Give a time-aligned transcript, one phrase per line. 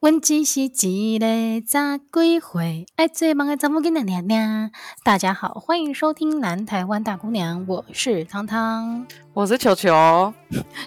[0.00, 4.70] 阮只是一个十几岁爱做梦的查某囡仔娘娘。
[5.04, 10.32] 大家好，欢迎收听《南台湾大姑娘》，我是汤汤，我是球球。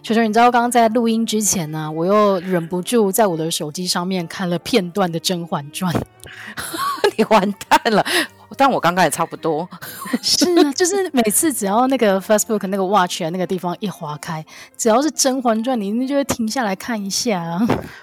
[0.01, 5.93] 球球，你知道刚刚在录音之前呢、啊，我又忍不住在我的手机上面看了片段的《甄嬛传》，
[7.15, 8.03] 你完蛋了。
[8.57, 9.67] 但我刚刚也差不多，
[10.21, 14.45] 是啊，就是每次只要那个 Facebook 那个 Watch 那个地方一划开，
[14.77, 17.59] 只要是《甄嬛传》，你一定就会停下来看一下。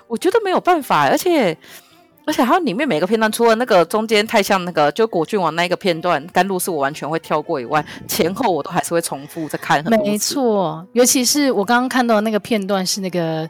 [0.07, 1.57] 我觉得没有办法，而且
[2.27, 10.11] 而且它里面每个片段，除了那个中间太像那个就果郡王那一个片段，甘露寺我完全会跳过以外，前后我都还是会重复再看很多次。
[10.11, 13.49] 没错，尤其是我刚刚看到的那个片段是那个。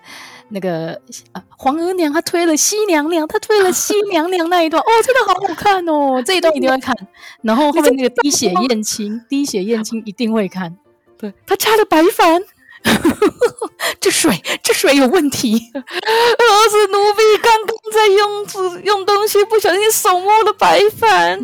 [0.51, 1.01] 那个
[1.33, 6.95] 啊，皇额娘她推了西娘娘，她推了西娘娘那一段， 哦，真的好好看哦， 这一段一定会看。
[7.43, 10.77] 然后后面那个滴血 验亲，滴血验亲一定会看。
[11.19, 12.43] 对，她插了白矾，
[14.01, 15.71] 这水这水有问题。
[15.75, 21.39] 儿子奴婢刚刚在用用东西，不小心手摸了白矾。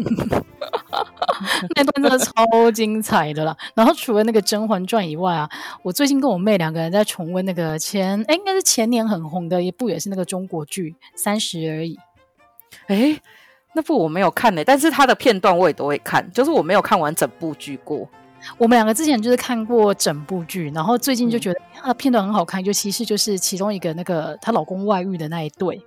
[1.77, 3.57] 那段真的超精彩的啦！
[3.75, 5.49] 然后除了那个《甄嬛传》以外啊，
[5.83, 11.95] 我最近跟我妹两个人在重温那个前哎，应该是前年很红的一部，也是那个中国剧《三十而已》。
[12.87, 13.21] 哎，
[13.75, 18.09] 那部我没有看呢、欸，但是它的片段我也都会看，就是我没有看完整部剧过。
[18.59, 25.85] 我们两个之前就是看过整部剧，然后最近就觉得它的片段很好看，尤其是就是其中一个那个她老公外遇的那一对。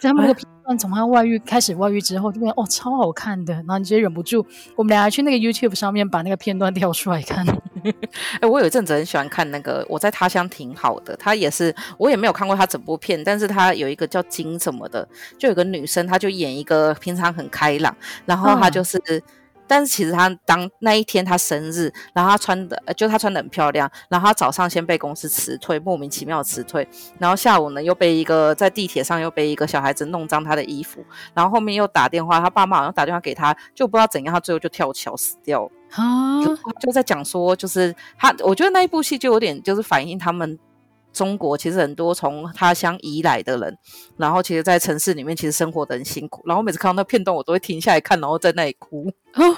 [0.00, 7.44] 他们那个片段从他外遇开始，外遇之后就变哦，超好看的，然后你直接忍不住，我们俩还去那个 YouTube 上面把那个片段调出来看。
[7.82, 7.92] 哎、
[8.42, 17.92] 欸，我有一阵子很喜欢看那个《我在他乡挺好的》，他也是我也没有看过他整部片，但是他有一个叫金什么的，就有个女生，她就演一个平常很开朗，
[18.24, 18.96] 然后她就是。
[19.08, 19.22] 嗯
[19.68, 26.88] 但是其实他当那一天他生日，然后他穿的就他穿的很漂亮，然后他早上先被公司辞退，莫名其妙辞退，
[27.18, 35.70] 然后下午呢又被一个在地铁上又被一个小孩子弄脏他的衣服，然后后面又打电话，他爸妈好像打电话给他，就不知道怎样，他最后就跳桥死掉了。
[35.92, 40.58] 啊，就，就在讲说，就是他，我觉得那一部戏就有点就是反映他们。
[41.18, 43.76] 中国其实很多从他乡移来的人，
[44.16, 46.40] 然后其实，在城市里面其实生活的很辛苦。
[46.46, 49.12] 然后每次看到那片段，我都会停下来看，然后在那里哭。
[49.34, 49.56] 哦，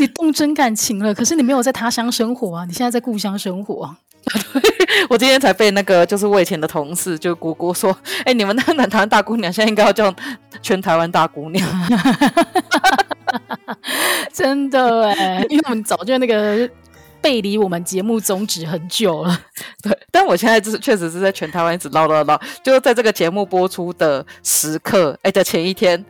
[0.00, 3.96] 你动真感情了，可是你没有在他乡生活啊，你现在在故乡生活啊。
[5.08, 10.12] 我今天才被那个就是我以前的同事就姑姑说，哎、欸，你们那个南台湾大姑娘现在应该要叫
[10.60, 11.64] 全台湾大姑娘。
[14.32, 16.68] 真的哎，因为我们早就那个。
[17.22, 19.40] 背离我们节目宗旨很久了，
[19.82, 26.04] 对，但我现在就是确实是在全台湾一直唠唠唠，就是在这个节目播出的时刻，哎的前一天，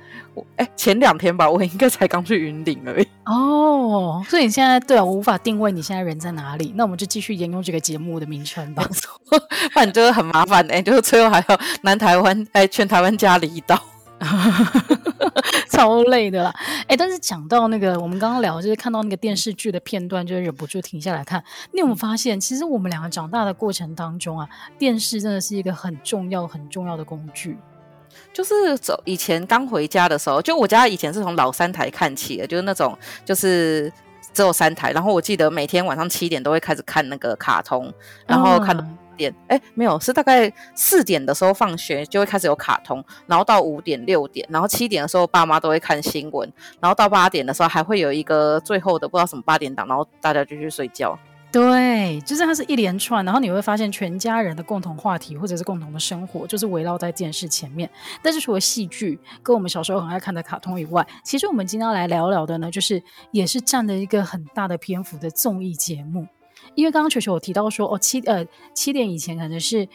[0.56, 3.06] 哎前两天吧，我应该才刚去云顶而已。
[3.26, 8.82] 哦，所以你现在对啊，我无法定位你现在人在哪里，那我们就继续沿用这个节目的名称吧。
[9.28, 13.78] 不然就是很麻烦哎，就是最后还要南台湾哎全台湾加离岛。
[15.68, 21.42] 超累的啦，哎、欸，但是讲到那个，我们刚刚聊，就是看到那个电视剧的片段，就忍不住停下来看。
[21.72, 27.56] 你有没有发现，其实我们两个长大的过程当中啊，电视真的是一个很重要、很重要的工具。
[28.32, 33.90] 就是走以前刚回家的时候，就我家以前是从老三台看起的，就是那种就是
[34.32, 37.92] 只有三台，然后我记得每天晚上七点都会开始看那个卡通，
[38.26, 38.76] 然后看。
[38.76, 46.50] 嗯点哎，没有，是大概四点的时候放学就会开始有卡通，然后到五点六点，然后七点的时候爸妈都会看新闻，
[46.80, 51.18] 然后到八点的时候还会有一个最后的不知道什么八点档，然后大家就去睡觉。
[51.50, 57.90] 对，就是它是一连串，然后你会发现全家人的共同话题或者是共同的生活就是围绕在电视前面。
[58.22, 63.02] 但是除了戏剧跟我们小时候很爱看的卡通以外，其实我们今天要来聊聊的呢，就是
[63.32, 66.26] 也是占了一个很大的篇幅的综艺节目。
[66.74, 69.88] 因为刚刚球球有提到说，哦，七呃七点以前可能是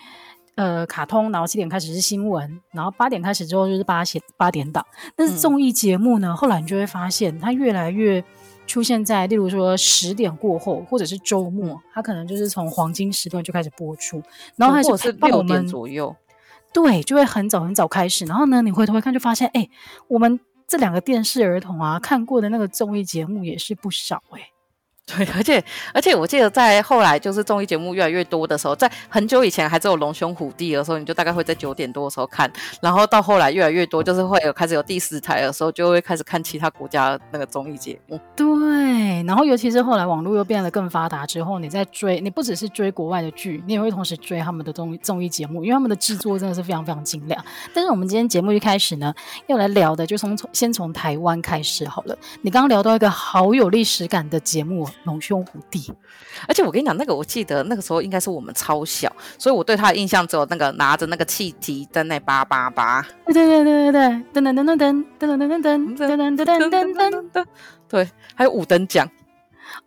[0.56, 4.86] 呃卡通，然后七点开始是新闻，然后八点开始之后就是八点八点档。
[5.16, 8.24] 但是综艺节目呢，嗯、后来你就会发现它越来越
[8.66, 14.22] 出现在，例如说十点过后或者是周末，它可能就是从黄金时段就开始播出，
[14.56, 16.16] 然后还是六点左右，
[16.74, 18.26] 对，就会很早很早开始。
[18.26, 19.68] 然后呢，你回头一看就发现，哎，
[20.08, 24.52] 我们这两个电视儿童啊看过的那个综艺节目也是不少哎、欸。
[25.16, 25.64] 对，而且
[25.94, 32.52] 而且我记得在后来就是综艺节目越来越多的时候，在很久以前还只有龙兄虎弟的时候，你就大概会在九点多的时候看，
[32.82, 38.20] 然后到后来越来越多，就是会有开始有第四台的时候，就会开始看其他国家那个综艺节目。
[38.36, 47.46] 对，然后尤其是后来网络又变得更发达之后，你在追，你不只是追国外的剧，你也会同时追他们的综艺综艺节目，因为他们的制作真的是非常非常精良。
[47.74, 49.14] 但是我们今天节目一开始呢，
[49.48, 52.18] 要来聊的就从从先从台湾开始好了。
[52.42, 54.86] 你刚刚聊到一个好有历史感的节目。
[55.04, 55.94] 龙兄虎弟。
[56.48, 63.06] 而且我跟你讲，那个我记得那个时候应该是我们超小，所以我对他的印象只有那个拿着那个气笛在那叭叭叭。
[63.26, 64.02] 对对对对对，
[64.34, 67.46] 噔噔噔噔噔噔噔噔噔噔噔噔噔噔噔噔。
[67.88, 69.10] 对，还有五等奖。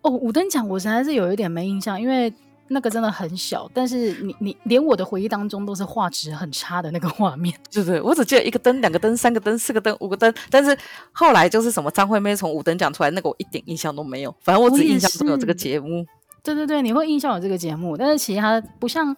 [0.03, 2.33] 哦，五等奖我实在是有一点没印象，因为。
[2.72, 8.00] 那个真的很小，但是你你连我的回忆当中都是画质很差的那个画面， 对不对？
[8.00, 10.76] 我只记得一个灯、两个灯、三个灯、四个灯、五个灯，但是
[11.11, 14.32] 后来就是什么张惠妹从五灯奖出来，那个我一点印象都没有。
[14.40, 16.06] 反正我只印象中有这个节目。
[16.44, 19.14] 对对对，你会印象有这个节目，但是其他不像，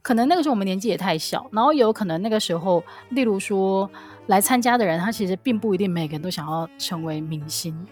[0.00, 3.88] 可能那个时候我们年纪也太小，然后有可能那个时候，例如说
[4.26, 7.86] 来参加的人，他其实并不一定每个人都想要成为明星，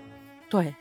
[0.48, 0.74] 对。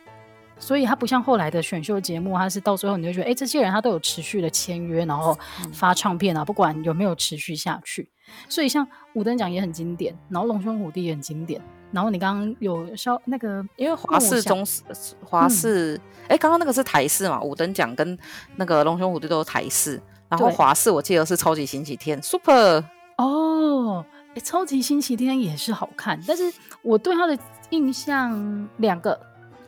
[0.62, 5.38] 所以他不像后来的选秀节目，他是到最后你就觉得，哎、欸，这些人他都有持续的签约，然后
[5.74, 8.08] 发唱片啊，不管有没有持续下去。
[8.48, 11.60] 所以像五等奖也很经典，然后龙兄虎弟也很经典。
[11.92, 14.84] 然后你刚刚有稍那个，因为华视中视
[15.26, 17.42] 华视，哎、嗯，刚刚那个是台视嘛？
[17.42, 18.18] 五等奖跟
[18.56, 22.82] 那个龙兄虎弟都是台视，然后华视我记得是超级星期天 Super
[23.18, 24.06] 哦，
[24.36, 26.54] 哎，超级星期天也是好看，但是
[26.84, 27.38] 我对他的
[27.72, 29.20] 印象两个。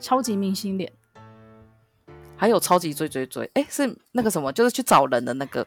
[0.03, 0.91] 超级明星脸，
[2.35, 5.65] 还有超级追追追，哎，是那个什么，就是去找人的那个，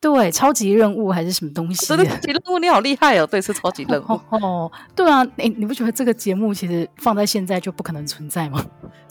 [0.00, 1.86] 对，超级任务还是什么东西？
[1.86, 3.26] 超级任务，你好厉害哦！
[3.26, 4.20] 对，是超级任务。
[4.30, 8.64] 哦，对啊，哎，你不觉得这个节目其实放在现在就不可能存在吗？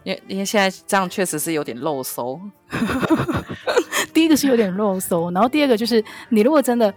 [0.04, 2.42] 因为因为现在这样确实是有点肉搜。
[4.12, 6.94] 第一个是有点肉搜，然后第二个就是你如果真的，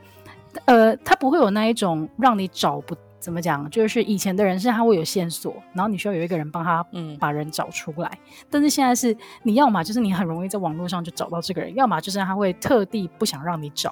[0.65, 2.97] 呃，他不会有那一种让你找不。
[3.27, 3.69] 怎么讲？
[3.71, 8.09] 就是以前的人是他会有线索，然后你需要有一个人帮他，嗯，把人找出来。
[8.09, 13.91] 嗯、但是现在是你要么就是你很容易在网络上就找到这个人，要么就是他会特地不想让你找。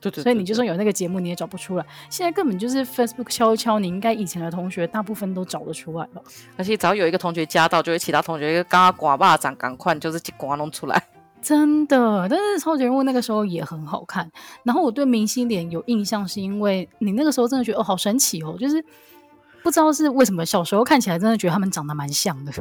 [0.00, 0.22] 对对，对，对对。
[0.22, 1.84] 所以你就算有那个节目，你也找不出来。
[2.08, 6.22] 现在根本就是 Facebook 敲一敲，你应该以前的同学大部分都找得出来了。
[6.56, 11.02] 而且只要有一个同学加到，就会其他同学刚刚刮巴掌，赶快就是去刮弄出来。
[11.40, 14.30] 真的，但是超级人物那个时候也很好看。
[14.64, 18.84] 然后我对明星脸有印象，是因为你那个时候真的觉得哦，好神奇哦，就是
[19.62, 22.52] 不知道是为什么小时候看起来真的觉得他们长得蛮像的。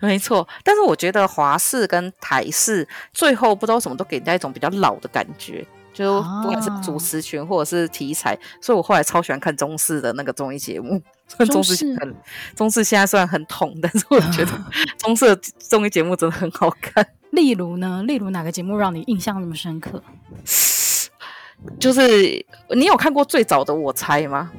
[0.00, 11.02] 没错，但是我觉得华视跟台视最后不知道什么都给人家一种比较老的感觉，就不管是主持群或者是题材，啊、所以我后来超喜欢看中视的那个综艺节目。
[11.46, 12.14] 中视很
[12.54, 14.50] 中视现在虽然很统，但是我觉得
[14.98, 17.04] 中视的综艺节目真的很好看。
[17.34, 18.02] 例如呢？
[18.06, 20.02] 例如哪个节目让你印象那么深刻？
[21.78, 22.44] 就是
[22.74, 24.50] 你有看过最早的《我猜》吗？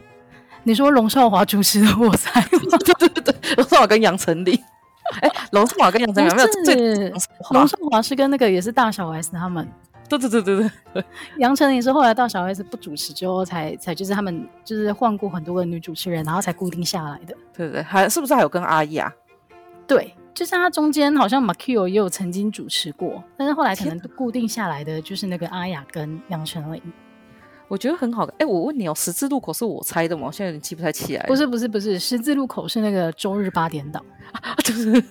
[0.63, 2.41] 你说龙少华主持的《我猜》？
[2.83, 4.59] 对对对对，龙少华跟杨丞琳。
[5.21, 7.09] 哎，龙少华跟杨丞琳有没有最？
[7.51, 9.67] 龙少华是跟那个也是大小 S 他们。
[10.09, 11.03] 对对对对对。
[11.37, 17.35] 杨丞琳是后来大小 S 不主持之后才才就是他们就是换过很多个女主持人，然后才固定下来的。
[17.55, 19.13] 对对对，还是不是还有跟阿雅？
[19.85, 20.15] 对。
[20.35, 26.81] 就像他中间好像马 Q 也有曾经主持过，但是后来可能固定下来的就是那个阿雅跟杨丞琳，
[27.69, 28.25] 我觉得很好。
[28.25, 30.27] 哎、欸，我问你哦，十字路口是我猜的吗？
[30.27, 31.25] 我现在有点记不太起来。
[31.25, 34.03] 不是不是不是，十字路口是那个周日八点档，
[34.61, 35.01] 就是，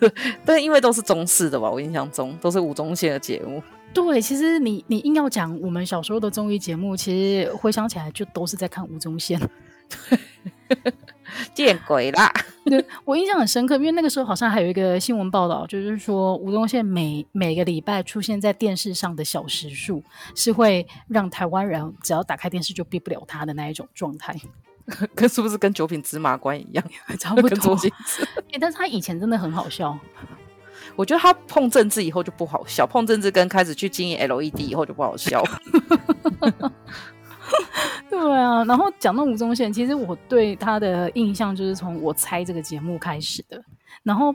[0.44, 3.62] 但因为都是中式的吧，我印象中都是吴宗宪的节目。
[3.94, 9.40] 对，其实你你硬要讲我们小时候的综艺节目，其实回想起来就都是在看吴宗宪。
[11.54, 12.32] 见鬼啦！
[12.64, 20.02] 对，我印象很深刻，因为那个时候好像还有一个新闻报道，就是说吴宗宪每每个礼拜出现在电视上的小时数，
[20.34, 24.34] 是会让台湾人只要打开电视就避不了他的那一种状态。
[25.14, 26.84] 跟是不是跟九品芝麻官一样，
[27.18, 27.76] 差不多？
[27.76, 27.92] 欸，
[28.60, 29.98] 但是他以前真的很好笑。
[30.96, 35.42] 我觉得他碰政治以后就不好笑，碰政治跟开始去经营 LED 以后就不好笑。
[38.10, 43.60] 对啊，然后讲到吴宗宪，其实我对他的印象就是从我猜这个节目开始的。
[44.02, 44.34] 然后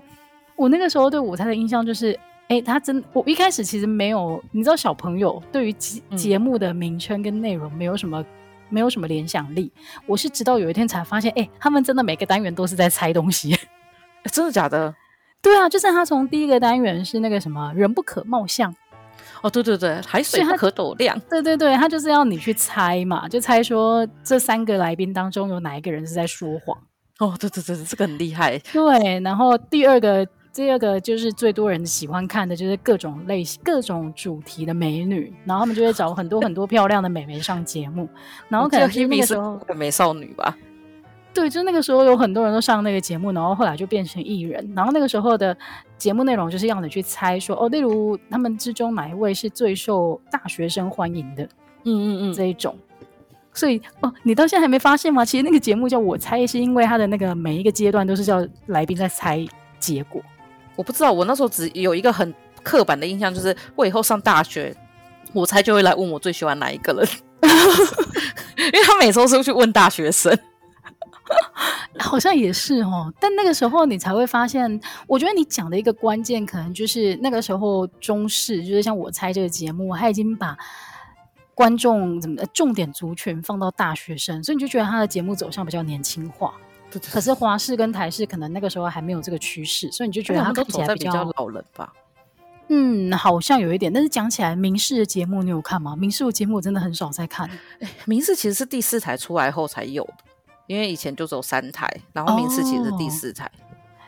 [0.56, 2.18] 我那个时候对我猜的印象就是，
[2.50, 8.26] 哎，他真我一开始其实没有，你知道小朋友对于节节目的名称跟内容没有什么、嗯、
[8.70, 9.72] 没有什么联想力。
[10.06, 13.56] 我是直到有一天才发现，哎，他们真的每个单元都是在猜东西，
[14.32, 14.94] 真的假的？
[15.42, 18.76] 对啊，就是他从第一个单元是那个什么人不可貌相。
[19.42, 21.18] 哦，对对对，海水不可斗量。
[21.30, 26.78] 对对对，他就是要你去猜嘛，就猜说这三个来宾当中有哪一个人是在说谎。
[27.20, 28.58] 哦，对对对，这个很厉害。
[28.74, 38.08] 对，然后第二个，第二个就是最多人喜欢看的，就是各种类型、各种主题的美女，然后他们就会找很多很多漂亮的美眉上节目，
[38.48, 40.58] 然后可能是那个时候美少女吧。
[41.34, 44.74] 对，就那个时候有很多人都上那个节目，然后后来就变成艺人。
[44.76, 45.56] 然后那个时候的
[45.98, 51.44] 节目内容就是要你去猜说，哦，例如他们之中哪一位是最受大学生欢迎的，
[51.84, 52.78] 嗯嗯嗯，这一种。
[53.54, 55.24] 所以哦，你到现在还没发现吗？
[55.24, 59.46] 其实那个节目叫我猜，是因为他的那个每一个阶段都是叫来宾在猜
[59.80, 60.22] 结果。
[60.76, 62.34] 我不知道，我那时候只有一个很
[62.64, 64.76] 刻板的印象就是，我以后上大学，
[65.34, 67.08] 我猜就会来问我最喜欢哪一个人，
[68.58, 70.38] 因为他每周都去问大学生。
[72.00, 80.58] 好像也是哦，但那个时候你才会发现，我觉得你讲的一个关键，可能就是那个时候中视，就是像我猜这个节目，他已经把
[81.54, 86.54] 观众怎么重点族群放到大学生，所以你就觉得他的节目走向比较年轻化。
[86.90, 91.94] 对对对，可是华视跟台视可能那个时候还没有这个趋势，所以你就觉得他看起来比较，比较老人吧。
[92.70, 95.96] 嗯，好像有一点，但是讲起来，民视的节目你有看吗？
[95.96, 97.50] 民视的节目我真的很少在看。
[98.06, 100.29] 民视其实是第四台出来后才有的。
[100.70, 103.66] 因为以前就只有三台，然后民视其实是第四台，哦、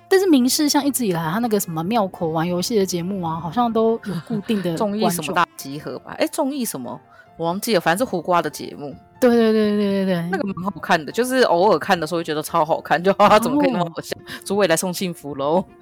[0.08, 6.16] 但是民视像一直以来，他那个什么庙口玩游戏的节目啊，好像都有固定的 综艺什么大集合吧？
[6.20, 7.02] 哎，综艺什么
[7.36, 8.96] 我忘记了，反正是胡瓜的节目。
[9.20, 14.16] 对对对对对对，那个蛮好看的，就是偶尔看的时候会觉得超好看，就他怎么可以那么好笑？
[14.46, 15.66] 主委、哦、来送幸福喽，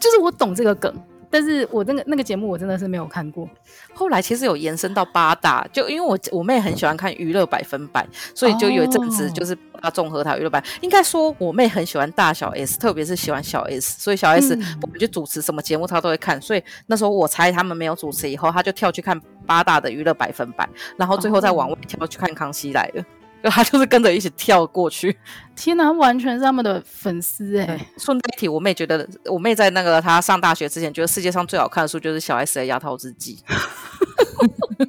[0.00, 0.92] 就是我懂这个梗。
[1.30, 3.48] 但是我那个那个节目我真的是没有看过。
[3.94, 10.62] 后来其实有延伸到八大，就因为我我妹很喜欢看娱乐百分百，所以就有一阵子就是八大综合台娱乐百。
[10.80, 16.40] 应该说我妹很喜欢大小 S，特别是喜欢小 S，所以小 S 不管去主持什么节目她都会看。
[16.40, 23.04] 所以那时候我猜他们没有主持以后，她就跳去看八大的娱乐百分百，然后最后再往外跳去看康熙来了。
[23.42, 25.16] 就 他就是跟着一起跳过去，
[25.54, 27.86] 天哪，完全是他们的粉丝哎！
[27.96, 33.38] 顺带一提，我妹觉得，我妹在那个她上大学之前，觉得世界上最好看的书就是小 S 的《牙套日记》。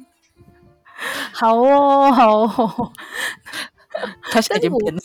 [1.32, 2.92] 好哦，好哦，
[4.30, 5.00] 他现在已经变了。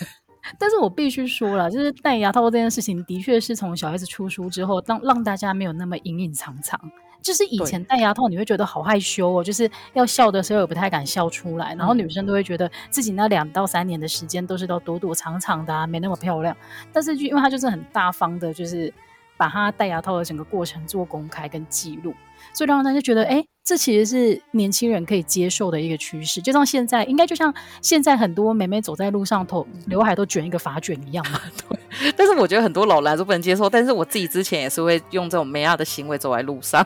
[0.59, 6.79] 但是我必须说了，就是戴牙套这件事情，的确是从小 S 出书之后，让让大家没有那么隐隐藏藏。
[7.25, 16.55] 就是以前戴牙套，你会觉得好害羞哦，就是要笑的时候也不太敢笑出来，然后女生都会觉得自己那两到三年的时间都是都躲躲藏藏的啊，没那么漂亮。
[16.93, 18.93] 但是就因为他就是很大方的，就是
[19.37, 22.13] 把他戴牙套的整个过程做公开跟记录，
[22.53, 26.39] 所以让大家觉得，哎，这其实是年轻人可以接受的一个趋势。
[26.39, 27.51] 就像现在，应该就像
[27.81, 31.41] 现在很多美眉走在路上头，刘海都卷一个发卷一样嘛。
[31.67, 32.11] 对。
[32.15, 36.85] 但是我觉得很多老来都不能接受，但是我自己之前也是会用这种美亚的行为走在路上。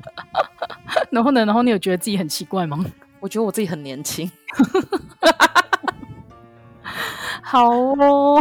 [1.10, 1.44] 然后呢？
[1.44, 2.84] 然后你有觉得自己很奇怪吗？
[3.20, 4.30] 我觉得我自己很年轻。
[7.42, 8.40] 好哦，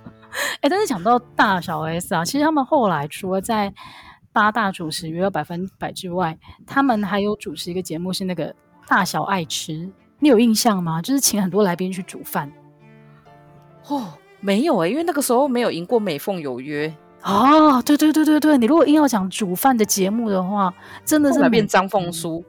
[0.60, 3.72] 哎，但是讲到大小 S 啊，其实他们后来除了在
[4.32, 8.54] 八大主持约了百分百之外，他们还有主持一个节目，是那个
[8.86, 11.00] 大小爱吃，你有印象吗？
[11.00, 12.52] 就是请很多来宾去煮饭。
[13.88, 16.94] 哦，没有哎、欸，因为那个时候没有赢过美凤有约。
[17.24, 20.72] 哦，对对对对对，你如果硬要讲煮饭的节目的话，
[21.04, 22.44] 真的是变张凤书。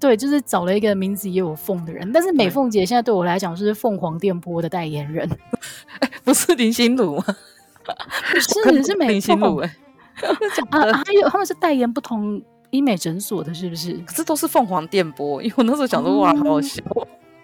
[0.00, 5.28] 对，就是找了一个名字也有凤的人，但是美凤姐现在对我来讲是凤凰电波的代言人，
[6.22, 7.24] 不是林心如吗？
[8.64, 9.58] 不是，是美凤。
[10.70, 12.40] 啊，还有他们是代言不同
[12.70, 13.94] 医美诊所的，是不是？
[14.06, 16.80] 可是都是凤凰电波，因为我那时候想说，哇，好好笑。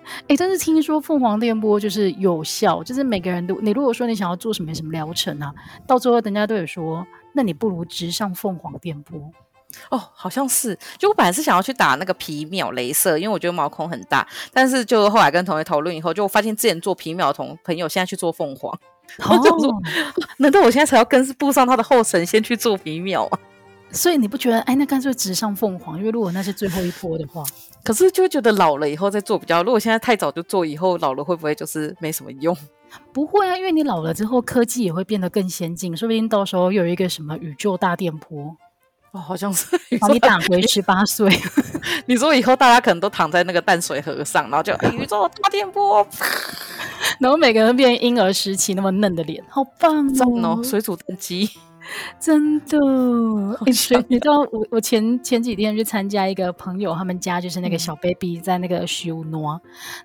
[0.28, 5.52] 哎，但是听说凤凰电波就是有效，就是每个人都，你如果说你想要做什么什么疗程啊，
[5.86, 9.18] 到最后人家都有说，那你不如直上凤凰电波。
[9.90, 10.78] 哦，好像是。
[10.98, 18.72] 就我本来是想要去打那个皮秒镭射，因为我觉得毛孔很大，但是就后来跟同学讨论以后，就发现之前做皮秒的同朋友现在去做凤凰，
[19.18, 19.82] 然后就说，哦、
[20.36, 23.38] 难道我现在才要跟步上他的后尘，先去做皮秒啊？
[23.90, 27.42] 所以你不觉得，哎，那干脆直上凤凰，因为如果那是最后一波的话，
[27.84, 29.62] 可是就会觉得老了以后再做比较。
[29.62, 32.56] 如果现在太早就做，以后老了会不会就是没什么用？
[33.12, 38.56] 不会啊，因为你老了之后，科技也会变得更先进，说不定到时候又有一个什么宇宙大电波，
[39.12, 41.30] 哦，好像是把你打回十八岁。
[42.06, 46.06] 你说以后大家可能都躺在那个淡水河上，然后就、哎、宇宙大电波，
[47.20, 50.06] 然后每个人变婴儿时期那么嫩的脸，好棒
[50.42, 51.50] 哦，哦水煮蛋鸡。
[52.18, 52.78] 真的，
[54.08, 59.60] 你知道我我前前几天去参加一个朋友他们家，就是那个小 baby 在那个修诺，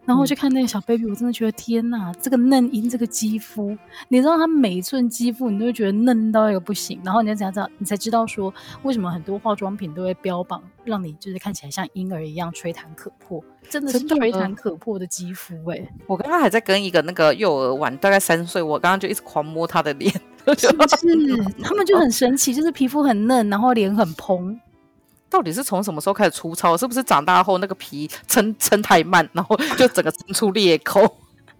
[0.05, 3.77] 然后我去看那个小 baby，我真的觉得天呐，这个嫩婴，这个肌肤，
[4.09, 6.99] 你知道他每一寸肌肤，你都会觉得嫩到一个不行。
[7.03, 15.93] 然后你才知道，你才知道说为什么很多化妆品都会标榜让你就是看起来像婴儿一样吹弹可破，真的是吹弹可破的肌肤哎、欸！
[16.07, 20.13] 我刚刚还在跟一个那个幼儿玩，大概三岁，我刚刚就一直狂摸他的脸。
[20.57, 21.43] 是不是？
[21.63, 24.59] 他们就很神奇，就是皮肤很嫩，然后脸很蓬。
[25.29, 26.75] 到底是从什么时候开始粗糙？
[26.75, 31.01] 是不是长大后那个皮撑撑太慢，然后就整个撑出裂口？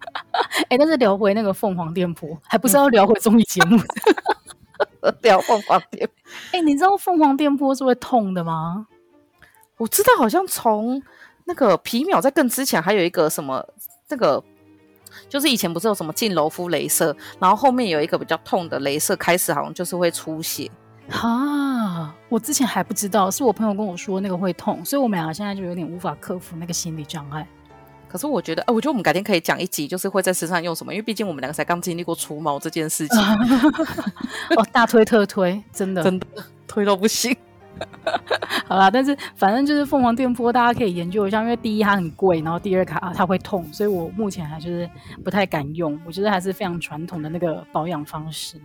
[0.68, 3.78] 哎、欸，但是聊回那个凤凰店铺，还不是要聊回综艺节目？
[5.22, 6.14] 聊凤凰电波。
[6.52, 8.86] 哎、欸，你知道凤凰店铺是会痛的吗？
[9.76, 11.00] 我知道，好像从
[11.44, 13.64] 那个皮秒在更之前，还有一个什么
[14.08, 14.42] 那个。
[15.28, 20.70] 就是以前不是有什么进楼敷镭射，然后后面有一个比较痛的镭射，开始好像就是会出血。
[21.08, 27.46] 哈，啊，我之前还不知道，是我朋友跟我说那个会痛，所以我们两个现在就有点无法克服那个心理障碍。
[28.08, 33.18] 可是我觉得，哎、呃，我觉得我们改天可以讲一集，就是会在身上用什么，因为毕竟我们两个才刚经历过除毛这件事情。
[34.56, 36.26] 哦，大推特推，真的真的
[36.66, 37.36] 推到不行。
[38.66, 44.88] 好啦，但是反正就是凤凰电波，大家可以研究一下，因为第一它很贵，然后第二卡它会痛，所以我目前还就是
[45.24, 45.98] 不太敢用。
[46.06, 48.56] 我觉得还是非常传统的那个保养方式。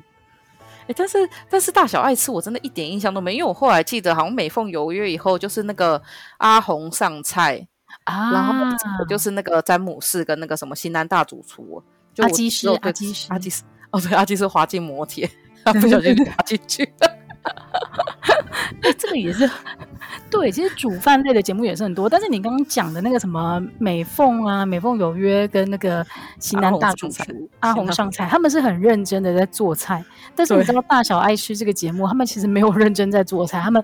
[0.84, 1.18] 哎、欸，但是
[1.50, 6.02] 但是大小爱吃，我真的一点印象都没，因为我后来记得好像美凤有约以后，就是那个
[6.38, 7.68] 阿红上菜。
[8.04, 8.54] 啊，然后
[9.08, 11.82] 就是那个詹姆士跟那个什么新南大主厨，
[12.14, 15.30] 就阿基师，阿基师，阿基师，哦对，阿基师滑进摩铁，
[15.64, 16.88] 他不小心滑进去。
[18.86, 19.50] 哎，这个也是
[20.30, 26.06] 对，其实煮饭类的节目也是很多，但是你刚刚讲的那个什么美凤啊，美凤有约跟那个
[26.40, 27.24] 西南大主厨
[27.60, 30.04] 阿红上菜，他们是很认真的在做菜，
[30.36, 33.84] 但是你知道大小爱吃这个节目，他们其实没有认真在做菜，他们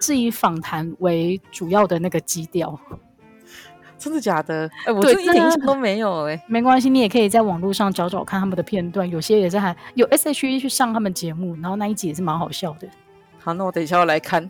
[0.00, 2.78] 是以访谈为主要的那个基调。
[3.98, 4.68] 真的假的？
[4.84, 6.42] 哎、欸，我这一点印象都没有哎、欸。
[6.48, 12.88] 没关系，你也可以在网络上找找看他们的片段，有些也是还有 S.H.E 去上他们节目，然后那一集也是蛮好笑的。
[13.42, 14.48] 好，那我等一下要来看。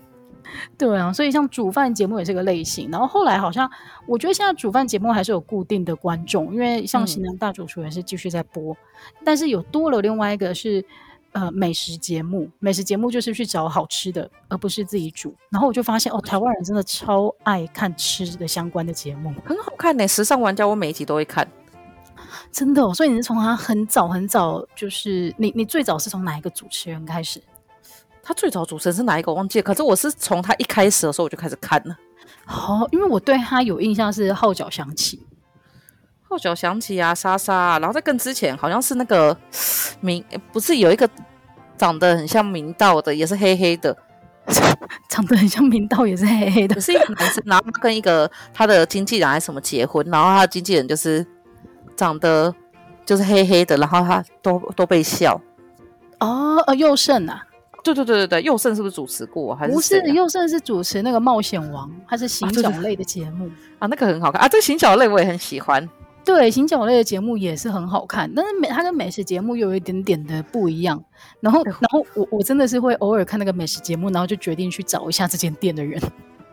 [0.77, 2.91] 对啊，所以像煮饭节目也是个类型。
[2.91, 3.71] 然后后来好像，
[4.07, 8.77] 我觉得现在煮饭节目还是有固定的观众，因为像《型男大主厨》也是继续在播，嗯、
[9.25, 10.85] 但是有多了另外一个是。
[11.35, 15.35] 呃，美食节目，美食节目就是去找好吃的，而不是自己煮。
[15.49, 20.07] 然后我就发现，哦，台湾人真的超爱看吃的相关的节目，很好看呢。
[20.07, 21.49] 时尚玩家，我每一集都会看，
[22.51, 22.93] 真的哦。
[22.93, 27.43] 所以你是从他很早很早，就是你你最早是从哪一个主持人开始？
[28.23, 29.33] 他最早主持人是哪一个？
[29.33, 29.63] 我忘记了。
[29.63, 31.97] 可是我是从他一开始的时候我就开始看了。
[32.47, 35.17] 哦，因为我对他有印象是《号角响起》。
[36.29, 39.37] 号角响起啊，莎莎、啊，然后在更之前好像是那个
[40.01, 41.09] 明，不是有一个
[41.77, 43.95] 长得很像明道的，也是黑黑的，
[45.11, 51.27] 长得很像明道，也是黑黑的，是一个男生，然后他跟一个他的经纪人还是什么结婚，然后他的经纪人就是
[51.95, 52.55] 长得
[53.05, 55.39] 就是黑黑的，然后他都都被笑。
[56.21, 57.45] 哦，呃，佑胜啊，
[57.83, 59.55] 对对对对对，佑胜是不是主持过？
[59.55, 60.01] 还是、啊、不是？
[60.13, 65.89] 佑胜是主持那个冒险王，他是行脚类的节目啊，那个很好看啊，这个行脚类我也很喜欢。
[66.25, 71.03] 对，行脚类的节目也是很好看，但是美它跟美食节目又有一点点的不一样。
[71.41, 76.01] 然后，然后我我真的是会偶尔看那个美食节目，然后就决定去找一下这间店的人。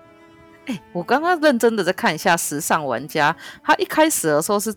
[0.65, 3.31] 哎，我刚刚认真的在看一下《时尚玩家》，
[3.63, 4.73] 他一开始的时候是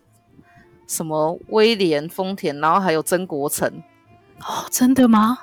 [0.86, 3.82] 什么威廉丰田，然后还有曾国城。
[4.40, 5.38] 哦，真的吗？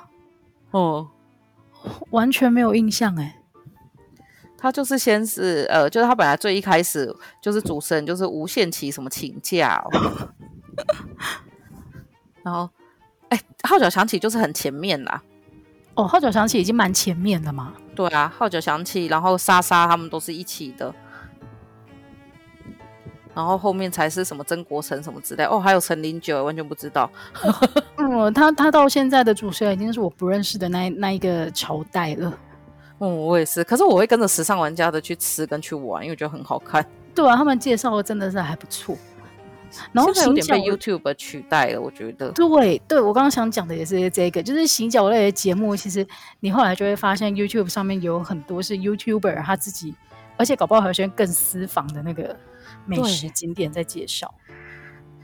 [0.70, 1.08] 哦，
[2.10, 3.36] 完全没有印象哎。
[4.62, 10.28] 他就是先是呃，就是他本来最一开始就是主持人，就是无限期什么请假，哦，
[12.44, 12.68] 然后
[13.30, 15.22] 哎，号角响起就是很前面啦。
[15.94, 17.72] 哦，号角响起已经蛮前面的嘛。
[17.96, 20.94] 对啊，号角响起，然后莎莎他们都是一起的，
[23.34, 27.10] 然后后面才是什么曾国成什么之类哦，还有陈林九，完全不知道。
[27.96, 32.38] 嗯， 他他到现在的主持人已经是我不认识的那那一个朝代了。
[32.98, 36.84] 嗯，我也是，可是我会跟着时尚玩家的去吃跟去玩，因为我觉得很好看。
[37.14, 38.96] 对啊，他们介绍的真的是还不错。
[39.92, 42.32] 然后有点被 YouTube 取代了，我觉得。
[42.32, 46.04] 对，对我刚刚想讲的也是这个，就是行脚类的节目，其实
[46.40, 49.94] 你后来就会发现 YouTube 上面有很多是 YouTuber 他自己，
[50.36, 52.36] 而且搞不好还有些更私房的那个
[52.86, 54.34] 美食景点在介绍。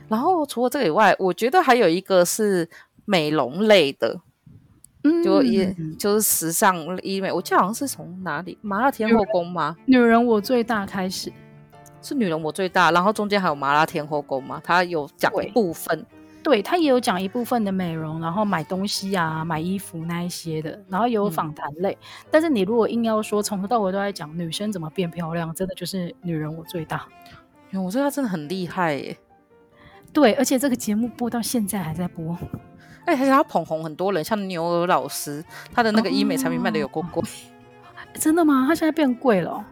[0.07, 2.69] 然后除了这个以外，我觉得还有一个是
[3.05, 4.21] 美容类的。
[5.23, 9.73] 就也就是时尚医美，我记得好像是从哪里麻辣天后宫吗？
[9.85, 11.31] 女人我最大开始
[12.01, 16.05] 是女人我最大，然后中间还有麻辣天后宫嘛，它有讲一部分，
[16.43, 21.91] 对，他也有讲一部分的美容，然后买东西啊、买衣服那一些的，然后也有访谈类。
[21.93, 27.07] 嗯、但是你如果硬要说从头到尾都在讲女生怎么变漂亮，真的就是女人我最大。
[27.83, 29.17] 我觉得他真的很厉害耶。
[30.13, 32.37] 对，而且这个节目播到现在还在播。
[33.05, 37.21] 哎，而且他捧红很多人，像牛尔老师，他的那个医美产品卖的有够贵。
[37.21, 38.65] 哦，真的吗？
[38.67, 39.65] 他现在变贵了？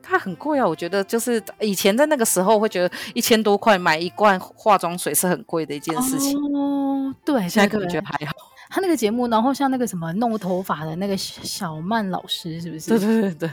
[0.00, 0.66] 他很贵啊！
[0.66, 6.38] 我觉得就是以前在那个时候会觉得一千多块买一罐化妆水是很贵的一件事情。
[6.54, 8.32] 哦，对，现在可能觉得还好。
[8.70, 12.88] 他那个节目，然后像那个什么弄头发的那个小曼老师，是不是？
[12.88, 13.50] 对对对对，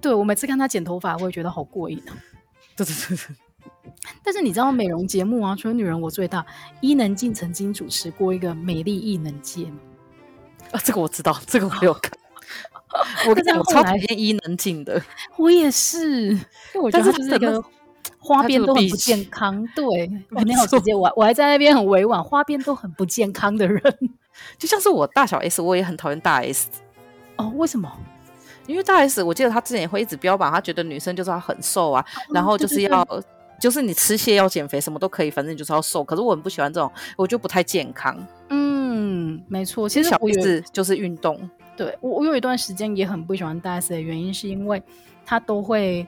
[0.00, 2.16] 对我每次看他剪头发，我也觉得好过瘾啊。
[2.76, 3.36] 对对对对。
[4.24, 5.54] 但是你知道美容节目啊？
[5.56, 6.44] 除了女人我最大，
[6.80, 9.78] 伊能静曾经主持过一个美丽艺能界吗？
[10.72, 12.12] 啊，这个我知道，这个我有看。
[13.28, 15.00] 我跟你讲，我超讨厌伊能静的。
[15.36, 16.40] 我也是，因
[16.74, 17.62] 为我觉得他就是一个
[18.18, 19.66] 花边都很不健康。
[19.74, 19.84] 对，
[20.30, 23.82] 我你好直接，我我还在那边很委婉，花边都很不健康的人，
[24.58, 26.68] 就像是我大小 S，我也很讨厌大 S。
[27.36, 27.90] 哦，为什么？
[28.66, 33.26] 因为大 S 我记得她之前也会一直标榜，她觉得女生就是要很瘦啊，嗯、然后就是要对对对
[33.60, 36.02] 就是你吃蟹要减肥什么都可以，反正你就是要瘦。
[36.02, 38.16] 可是我很不喜欢这种，我就不太健康。
[38.48, 41.48] 嗯，没错，其实小 S 就是运动。
[41.76, 44.82] 对我，我有一段时间也很不喜欢大 S 的原因，是因为
[45.24, 46.06] 她都会，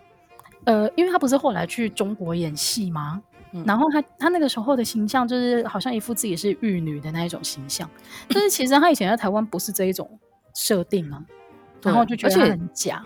[0.65, 3.23] 呃，因为她不是后来去中国演戏吗？
[3.57, 7.89] 嗯、然后他他那个时候的形象就是好像一副自己是玉女的那一种形象，
[8.29, 10.11] 但是其实他以前在台湾不是这一种
[10.57, 11.23] 设定啊，
[11.85, 13.05] 然后就觉得很假。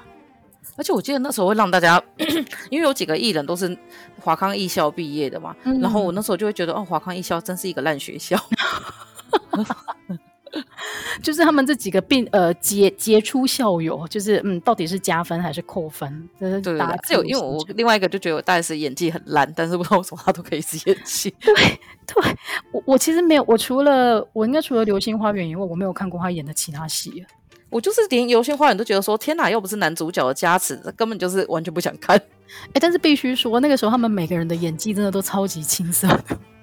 [0.77, 2.01] 而且我记得那时候会让大家，
[2.71, 3.77] 因为有几个艺人都是
[4.21, 8.39] 华康艺校毕业的嘛，嗯、然后我那时候就会觉得，哦，华康艺校真是一个烂学校。
[11.23, 16.29] 就是他们这几个并呃杰杰出校友，就是嗯，到底是加分还是扣分？
[16.41, 21.29] 就是对，只有因为我另外一个就觉得我大 S 演技很烂，但是不知道为什么他都可以一直演戏。
[21.41, 21.53] 对
[22.07, 22.37] 对，
[22.73, 27.27] 我我其实没有，我除了我应该除了《流星花园》以外，我没有看过他演的其他戏。
[27.71, 32.17] 我就是连《流星花园》都觉得说天哪，又不是男主角的加持，根本就是完全不想看。
[32.69, 36.09] 哎、欸，但是必须说，那个时候他们每个人的演技真的都超级青涩，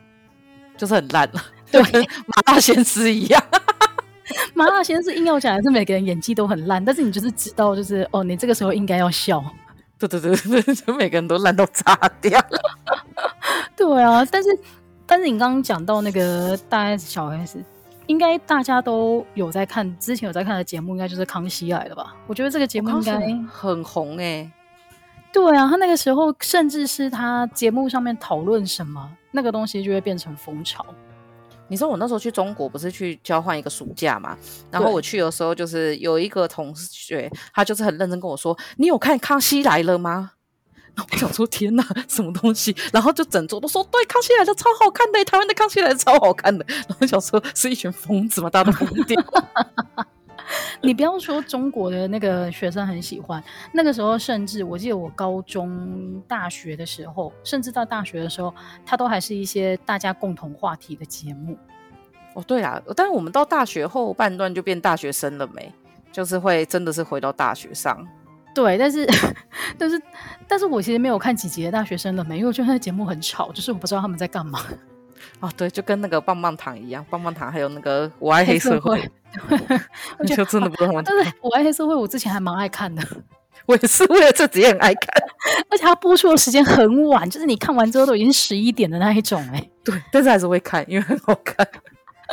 [0.76, 3.44] 就是很烂了，对，跟麻辣鲜师一样。
[4.56, 9.44] 麻辣鲜师硬要讲还是每个人演技都很烂，但是你就是知道，就是哦，你这个时候应该要笑。
[10.00, 12.60] 对对对对，就每个人都烂到炸掉了。
[13.76, 14.50] 对啊，但是
[15.06, 17.64] 但是你刚刚讲到那个大 S 小 S，
[18.08, 22.16] 应该大家都有在看，之前有在看的节目，应该就是《康熙来了》吧？
[22.28, 24.52] 我觉得这个节目应该很红哎、欸。
[25.34, 30.86] 对啊，他那个时候甚至是他节目上面讨论什么，那个东西就会变成风潮。
[31.68, 34.38] 你说我那时候去中国不是去交换一个暑假嘛？
[34.70, 40.32] 然后我去的时候，就是有一个同学，他就是很认真跟我说：“你有看《康熙来了》吗？”
[41.12, 46.66] 我想说：“天哪，什么东西？”然后就整桌都说：“对，《康熙来了》超好看的，台湾的《康熙来了》超好看的。
[46.88, 49.22] ”然后想说是一群疯子嘛，大家都疯掉。
[50.82, 58.54] 你不要说中国的那个学生很喜欢，那个时候甚至我记得我高中、大学的时候，甚至到大学的时候，
[58.86, 61.58] 它都还是一些大家共同话题的节目。
[62.36, 65.74] 哦，对啊，但是我们到大学后半段就变大学生了没？
[66.12, 68.08] 就是会真的是回到大学上。
[68.56, 69.06] 对，但是
[69.78, 70.02] 但是
[70.48, 74.62] 但是我其实没有看几集的大学生了没，因为我觉得那个节目很吵，就是我不知道他们在干嘛。
[75.42, 79.04] 哦，对，就跟那个棒棒糖一样，棒棒糖还有那个我爱黑社会，
[80.18, 81.04] 我就真的不知道他们。
[81.06, 83.04] 但是我爱黑社会，我之前还蛮爱看的，
[83.66, 85.24] 我也是为了这几也很爱看，
[85.70, 89.72] 而且它播出的时间很晚，就是你看完之后都已经十一点的那一种哎、欸。
[89.84, 91.68] 对，但是还是会看，因为很好看。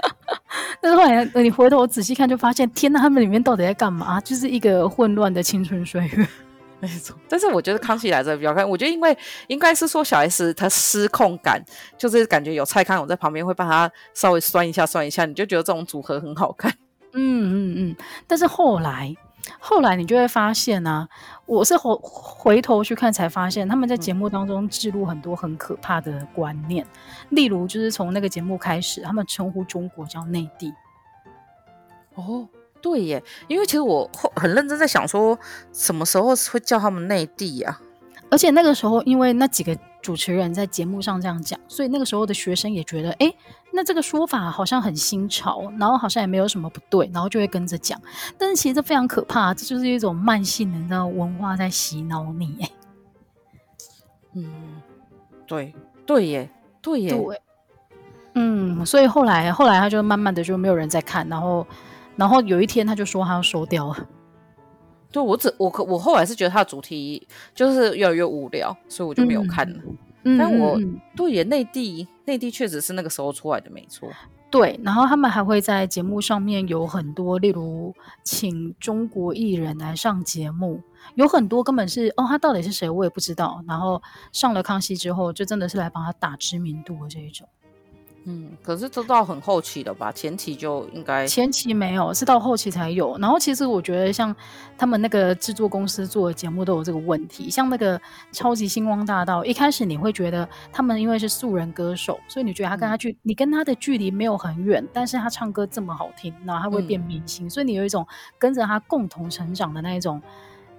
[0.81, 4.21] 但是后来你回头仔细看，就发现天呐，他们里面到底在干嘛？
[4.23, 6.27] 就是一个混乱的青春岁月。
[6.81, 11.63] 没错，但是我觉得康熙来了比较看，我觉得因为应该是说小 S 她失控感，
[11.97, 16.73] 就是感觉有蔡康永在旁边会帮他稍微酸一下酸一下，你就觉得这种组合很好看。
[17.13, 17.97] 嗯嗯嗯。
[18.27, 19.15] 但是后来
[19.59, 21.09] 后来你就会发现啊，
[21.47, 30.73] 我是回回头去看才发现，他们在节目当中记录很多很可怕的观念，嗯、例如就是从那个节目开始，他们称呼中国叫内地。
[32.15, 32.49] 哦。
[32.81, 35.39] 对耶，因为其实我很认真在想，说
[35.73, 37.79] 什么时候会叫他们内地呀？
[38.29, 43.33] 而且那个时候，因为那几个主持人在节目上这样讲，所以那个时候的学生也觉得，哎，
[43.73, 48.01] 那这个说法好像很新潮，然后好像也没有什么不对，然后就会跟着讲。
[48.37, 52.59] 但是其实这非常可怕，这就是一种慢性的，你知道，文化在洗脑你。
[52.61, 52.71] 哎，
[54.35, 54.53] 嗯，
[55.47, 55.75] 对，
[56.07, 57.41] 对耶，对耶，对，
[58.35, 61.67] 嗯，所以后来后来他就慢慢的就没有人在看，然后。
[62.15, 63.97] 然后有一天，他就说他要收掉了。
[65.11, 69.79] 对，我只我可我后来是觉得他的主题就是越来越无聊，所以我就没有看了。
[69.83, 74.09] 嗯、但我、嗯、对也内地内地确实是那个时候出来的，没错。
[74.51, 80.83] 对，然后他们还会在节目上面有很多，例如请中国艺人来上节目，
[81.15, 83.65] 有很多根本是哦，他到底是谁我也不知道。
[83.67, 87.49] 然后上了康熙之后，就真的是来帮他打知名度的这一种。
[88.25, 90.13] 嗯，可是都到很后期了吧？
[90.13, 93.19] 前期就应该前期没有，是到后期才有。
[93.19, 94.35] 然后其实我觉得，像
[94.79, 97.51] 他们那个制作公司做的节目都有这个问题。
[97.51, 97.99] 像那个
[98.31, 108.07] 《超级星光大道》，一开始你会觉得他们因为是素人歌手，所以你觉得他跟他距，嗯、你跟他的距离没有很远，但是他唱歌这么好听，然后他会变明星，嗯、所以你有一种
[108.39, 110.23] 跟着他共同成长的那一种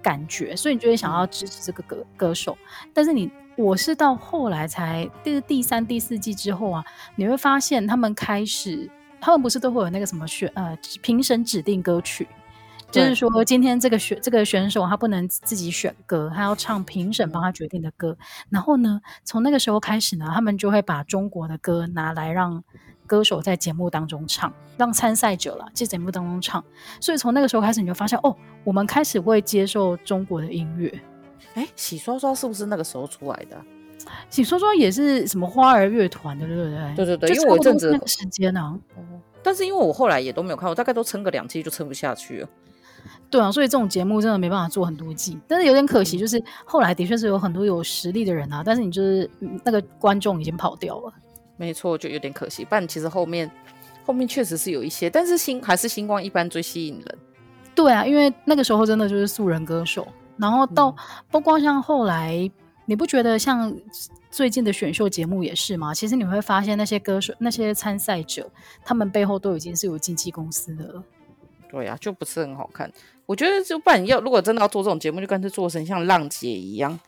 [0.02, 2.56] 感觉，所以你就会想要支持这个歌歌手。
[2.94, 3.30] 但是你。
[3.56, 8.90] 我是到后来才，第第三、第四季之后啊，你会发现他们开始，
[9.20, 12.26] 他们不是都会有那个什么选呃评审指定歌曲，
[12.90, 18.16] 就是说今天这个选这个选手他不能自己选歌，他要唱评审帮他决定的歌。
[18.50, 22.62] 然后呢，从那个时候开始呢，他们就会把中国的歌拿来让
[23.06, 26.64] 歌手在节目当中唱，让参赛者啦在节目当中唱。
[27.00, 30.92] 所以从那个时候开始，你就发现哦，我们开始会接受中国的音乐。
[31.54, 33.60] 哎，洗刷刷是不是那个时候出来的？
[34.28, 36.94] 洗刷刷也是什么花儿乐团的，对不对？
[36.96, 38.78] 对对对，因为我一阵子那个时间啊。
[39.42, 42.48] 但是因为我后来也都没有看，我大概都撑个两季就撑不下去了。
[43.30, 49.28] 对啊，所以这种节目真的没办法做很多季，但是有点可惜，就是后来的确是有很多有实力的人啊，但是你就是
[49.64, 51.12] 那个观众已经跑掉了。
[51.56, 52.66] 没错，就有点可惜。
[52.68, 53.50] 但其实后面
[54.04, 57.18] 后面确实是有一些，但是星还是星光一般最吸引人。
[57.74, 60.96] 对啊，因为那个时候真的就是素人歌手，然后到、嗯、
[61.30, 62.50] 包括像后来，
[62.86, 63.74] 你不觉得像
[64.30, 65.94] 最近的选秀节目也是吗？
[65.94, 68.50] 其实你会发现那些歌手、那些参赛者，
[68.84, 71.02] 他们背后都已经是有经纪公司的了。
[71.70, 72.90] 对啊，就不是很好看。
[73.26, 77.00] 我觉得就不然要，如果真的要做这种节目，就干脆做成像浪姐一样，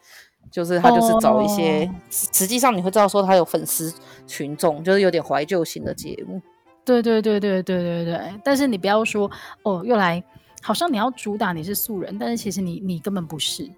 [0.50, 1.90] 就是他就是找一些，oh.
[2.10, 3.94] 实际上你会知道说他有粉丝
[4.26, 6.40] 群众，就是有点怀旧型的节目。
[6.84, 8.40] 对对对对对对对。
[8.42, 9.30] 但是你不要说
[9.62, 10.22] 哦，又来，
[10.66, 13.70] 好像你要主打你是素人，但是其实你你根本不是。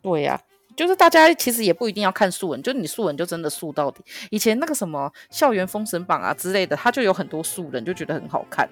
[0.00, 0.48] 对呀、啊。
[0.76, 4.02] 就是大家其实也不一定要看素人，就你素人就真的素到底。
[4.30, 8.66] 以前那个什么校园封神榜啊之类的，他就有很多素人，就觉得很好看。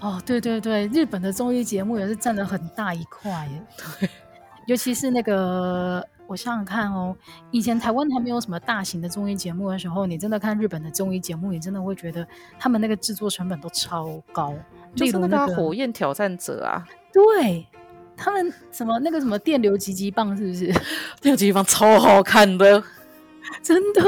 [0.00, 3.62] 哦，对对对，日本的综艺节目也是占了很大一块耶。
[4.00, 4.08] 对，
[4.66, 7.14] 尤其是那个，我想想看哦，
[7.52, 12.26] 以前台湾还没有什么大型的综艺节目的时候，你真的看日本的综艺节目，你真的会觉得
[12.58, 14.52] 他们那个制作成本都超高。
[14.94, 17.66] 就是那个火焰挑战者啊，对。
[18.14, 20.66] 他们什么那个什么电流急急棒是不是？
[21.20, 22.80] 电流急急棒超好看的，
[23.62, 24.02] 真的。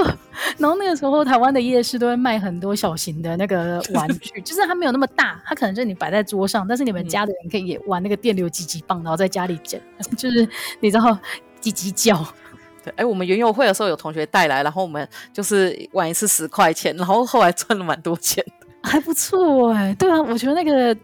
[0.57, 9.83] 然后那个时候台湾的夜市都会卖很多小型的那个 玩具，就是它没有那么大，它可能就是你摆在桌上，但是你们家的人可以也玩那个电流急急棒，然后在家里捡，
[10.17, 11.19] 就是你知道
[11.61, 12.25] 叽叽叫。
[12.85, 18.45] 对，哎，我们园游会的时候有同学带来，然后我们就是玩一次十块钱，然后后来赚了蛮多钱，
[18.85, 19.93] 还不错哎。
[19.95, 20.97] 对啊，我觉得那个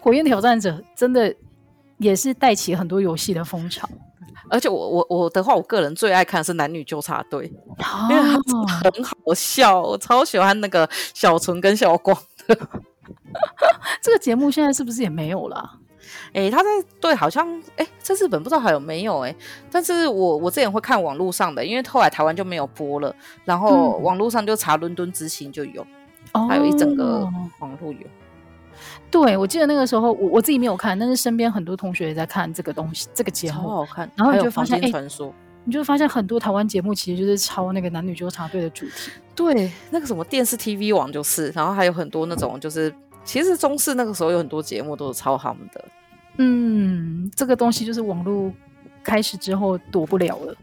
[0.00, 1.34] 火焰挑战者真的。
[1.98, 3.88] 也是带起很多游戏的风潮，
[4.50, 8.22] 而且我我我的话，我个人最爱看的是男女纠察队，哦、因为
[8.66, 12.16] 他很好笑，我超喜欢那个小纯跟小光
[12.48, 12.58] 的。
[14.02, 15.78] 这个节目现在是不是也没有了？
[16.32, 16.68] 哎，他在
[17.00, 19.32] 对，好像哎，在日本不知道还有没有哎，
[19.70, 23.14] 但是我我之前会看网络上的，因为后来台湾就没有播了，
[23.44, 25.86] 然后网络上就查伦敦之行就有，嗯、
[26.48, 27.98] 还有一整个网络有。
[29.10, 34.10] 对，我记得那个时候，我我自己没有看，但是身边很多同学也在看这个东西，这个节目超好看。
[34.16, 35.32] 然后你就发现，哎，传说，
[35.64, 39.10] 你就发现很多台湾节目其实就是抄那个男女纠察队的主题。
[39.34, 42.92] 对，那个什么电视 TV 网就是，然后还有很多那种就是，
[43.24, 45.84] 其实中视那个时候有很多节目都是抄他们的。
[46.38, 48.50] 嗯，这个东西就是网络
[49.04, 50.56] 开始之后躲不了了。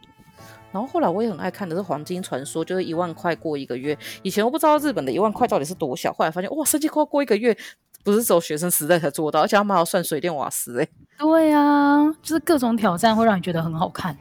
[0.71, 3.97] 然后后来我也很爱看的是《黄金传说》，就是一万块过一个月。
[4.21, 7.57] 以前我不知道日本的一万块到底是多小，后来发现哇，三千块过一个月。
[8.01, 10.87] 不是只有学生时代才做到，而且他们还要算水电瓦斯哎。
[11.17, 14.17] 对啊，就是各种挑战会让你觉得很好看。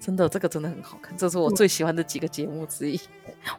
[0.00, 2.98] 真的，这个真的很好看，这是我最喜欢的几个节目之一。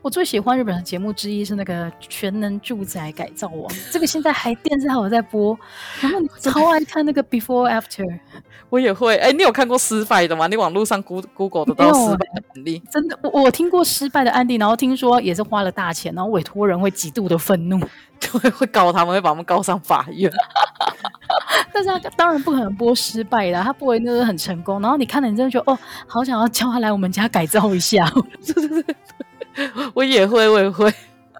[0.02, 5.58] 我最喜欢日本的节目之一是那个《全能住宅改造王》，这个现在还 电视还有在播。
[6.02, 8.20] 然后你超爱看那个 Before After，
[8.70, 9.18] 我也会。
[9.18, 10.48] 哎，你有看过失败的吗？
[10.48, 12.82] 你网络上 Google 得到失败的案例？
[12.90, 17.80] 真的，我我听过失败的案例，然后听说也是花了大钱，然后委托人会极度的愤怒，
[18.20, 20.32] 对会会告他们，会把他们告上法院。
[21.74, 24.80] 但是他当然不可能播失败的，他播的那个很成功。
[24.82, 28.10] 然后你看了，你真的觉得哦，好想要叫他来我们家改造一下。
[28.46, 28.96] 对对对，
[29.94, 30.94] 我也会，我也会。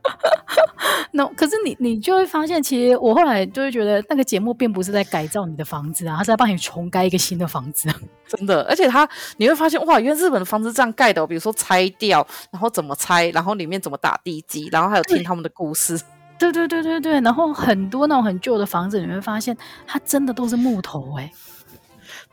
[1.12, 7.90] 那、no, 可是你，你就会发现，其实我后来就会觉得，那个节目并不是在改造你的房子啊，他是在帮你重盖一个新的房子。
[8.28, 15.98] 真的，而且他你会发现，哇，原来日本的房子这样盖的，比如说拆掉，然后怎么拆，然后里面怎么打地基，然后还有听他们的故事。
[16.38, 19.56] 对对对对对，然后很多那种很旧的房子，你会发现
[19.88, 21.32] 它真的都是木头哎，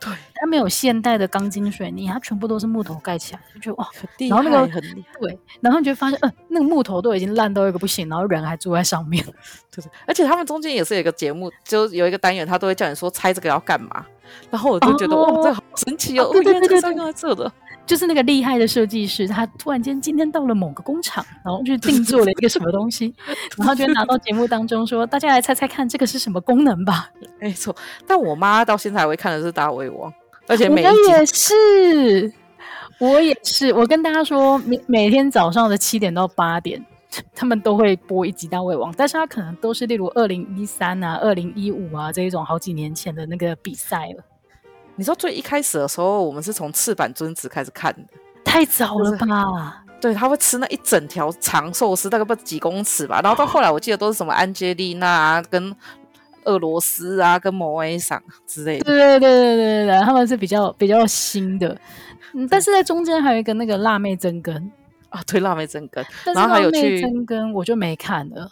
[0.03, 9.23] 对，它没有现代的钢筋水泥，它全部都是木头盖起来，就觉得哇，很厉害，然后那个对，然后你就会发现，嗯、呃，那个木头都已经烂到一个不行，然后人还住在上面，
[9.69, 14.03] 对 对，而且他们中间也是有一个节目，就有一个单元，他都会叫你说拆这个要干嘛，
[14.49, 17.51] 然后我就觉得、哦、哇，这好神奇哦，对对对对，在这的。
[17.91, 23.13] 就是那个厉害的设计师，他突然间今天到了某个工厂，然后去定做了一个什么东西，
[23.59, 27.09] 然后就拿到节目当中说：“大家来猜猜看，这个是什么功能吧？”
[27.41, 27.75] 没错，
[28.07, 30.09] 但我妈到现在还会看的是《大胃王》，
[30.47, 32.31] 而且每一也是，
[32.97, 33.73] 我也是。
[33.73, 36.81] 我跟大家说，每每天早上的七点到八点，
[37.35, 44.23] 他们都会播一集《大胃王》，但是他可能都是例如二零一三啊、二零一五啊这一种好几年前的那个比赛了。
[45.01, 48.03] 你说最一开始的时候，我们是从赤坂尊子开始看的，
[48.43, 49.83] 太早了吧？
[49.99, 53.19] 对，他会吃那一整条长寿司，大概不几公尺吧。
[53.23, 55.75] 然后到后来，我记得都是什么安吉丽娜啊，跟
[56.43, 58.85] 俄罗斯啊，跟摩威桑之类的。
[58.85, 61.75] 对对对对对对，他们是比较比较新的。
[62.33, 64.71] 嗯，但是在中间还有一个那个辣妹增根
[65.09, 66.05] 啊，对，辣妹增根。
[66.23, 68.47] 但是辣妹增根我就没看了。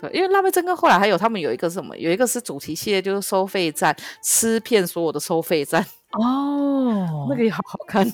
[0.00, 5.84] 对，因为辣妹真跟后来还有他们有一个什么，有一个是主题系列，就是收费站吃遍所有的收费站。
[6.12, 8.10] 哦，那个也好好看。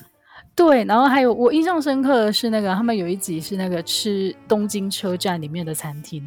[0.54, 6.24] 对，然后还有我印象深刻的是那个他们有一集是那个吃东京车站里面的餐厅，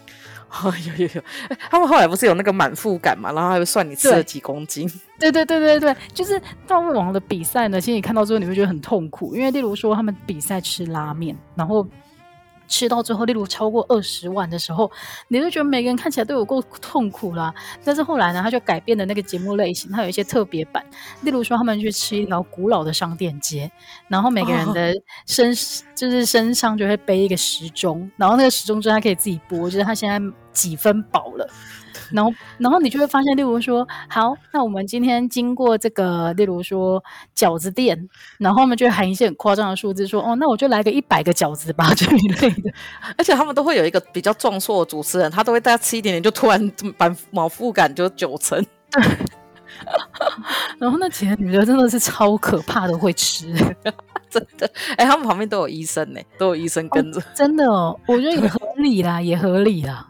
[0.62, 1.22] 哦，有有有，
[1.70, 4.86] 他们后来不是有那个满腹感嘛，然后还会算你吃了几公斤。
[5.18, 11.84] 对对对对对，就是大胃王的比赛呢，其实你看到之后你会觉得很痛苦，因为例如说他们比赛吃拉面，然后。
[12.70, 14.90] 吃到最后，例如超过二十万的时候，
[15.28, 17.52] 你就觉得每个人看起来都有够痛苦啦。
[17.84, 20.82] 但是后来呢，他就改变了那个节目类型，他有一些特别版，
[21.22, 23.70] 例如说他们去吃一条古老的商店街，
[24.08, 24.94] 然后每个人的
[25.26, 25.56] 身、哦、
[25.94, 30.18] 就是身上就会背一个时钟，然后那个时钟就是他可以自己播，就是他现在
[30.52, 31.48] 几分饱了。
[32.12, 37.00] 然后，然后你就会发现，例如说，好，那我们今天经过这个，例如说
[37.36, 38.08] 饺子店，
[38.38, 42.72] 然后他们就会喊一些很夸张的数字，说，哦，那我就来个一百个饺子吧， 这一类的。
[43.16, 46.60] 而且他们都会有一个比较壮硕的主持人，他都会大家吃一点点，就突然
[46.98, 48.64] 满满腹感就九成。
[50.78, 53.54] 然后那几个女的真的是超可怕的会吃，
[54.28, 54.68] 真的。
[54.96, 57.20] 哎，他们旁边都有医生呢，都有医生跟着。
[57.20, 60.08] 哦，真的哦，我觉得也合理啦，也合理啦。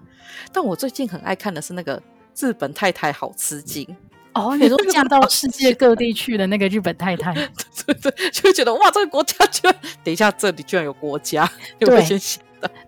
[0.52, 2.02] 但我最近很爱看的是那个
[2.38, 3.86] 日本太太好吃惊。
[4.32, 12.04] 哦，你说 嫁到世界各地去的那个日本太太，对对对，就会觉得哇，这个国家居然， 等一下这里居然有国家， 对，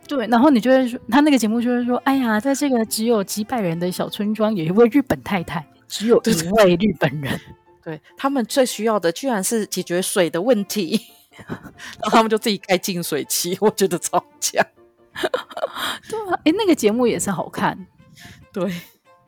[0.06, 7.36] 对，然后你就会说，他那个节目就会说，哎呀，在这个只有几百人的小村庄，有一位日本太太，只有一位日本人，
[7.82, 11.00] 对，对他们最需要的居然是解决水的问题，
[11.36, 14.64] 然后他们就自己开净水器，我觉得超强。
[16.08, 17.78] 对啊，哎，那个节目也是好看，
[18.52, 18.72] 对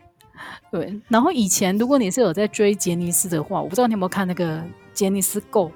[0.70, 1.00] 对。
[1.08, 5.70] 然后以前，如果你是有在追杰尼斯的话，我不知道你有没有看那个杰尼斯 Go。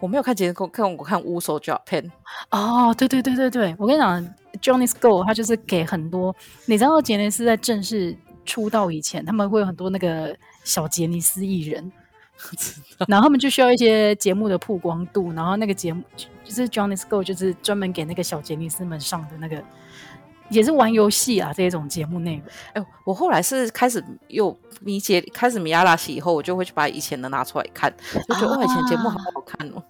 [0.00, 2.10] 我没有看杰尼斯 Go，看我看乌手 Japan。
[2.50, 6.34] 哦，对对对对对，我跟你讲，Johnny Go 他就是给很多，
[6.66, 11.90] 你知道杰尼斯在正式出道以前，他们会有很多那个小杰尼斯艺人。
[13.08, 16.02] 然后他们就需要一些节目的曝光度，然后那个节目
[16.44, 19.62] 就是 Johnny Go，就是专门给那个小杰尼斯们上的那个，
[20.50, 22.42] 也是玩游戏啊这一种节目内容。
[22.74, 27.92] 哎，我后来是开始又理解，开始迷阿拉西以后，我就会去把以前的拿出来看，
[28.28, 29.82] 就觉得哇，以前节目好好看哦。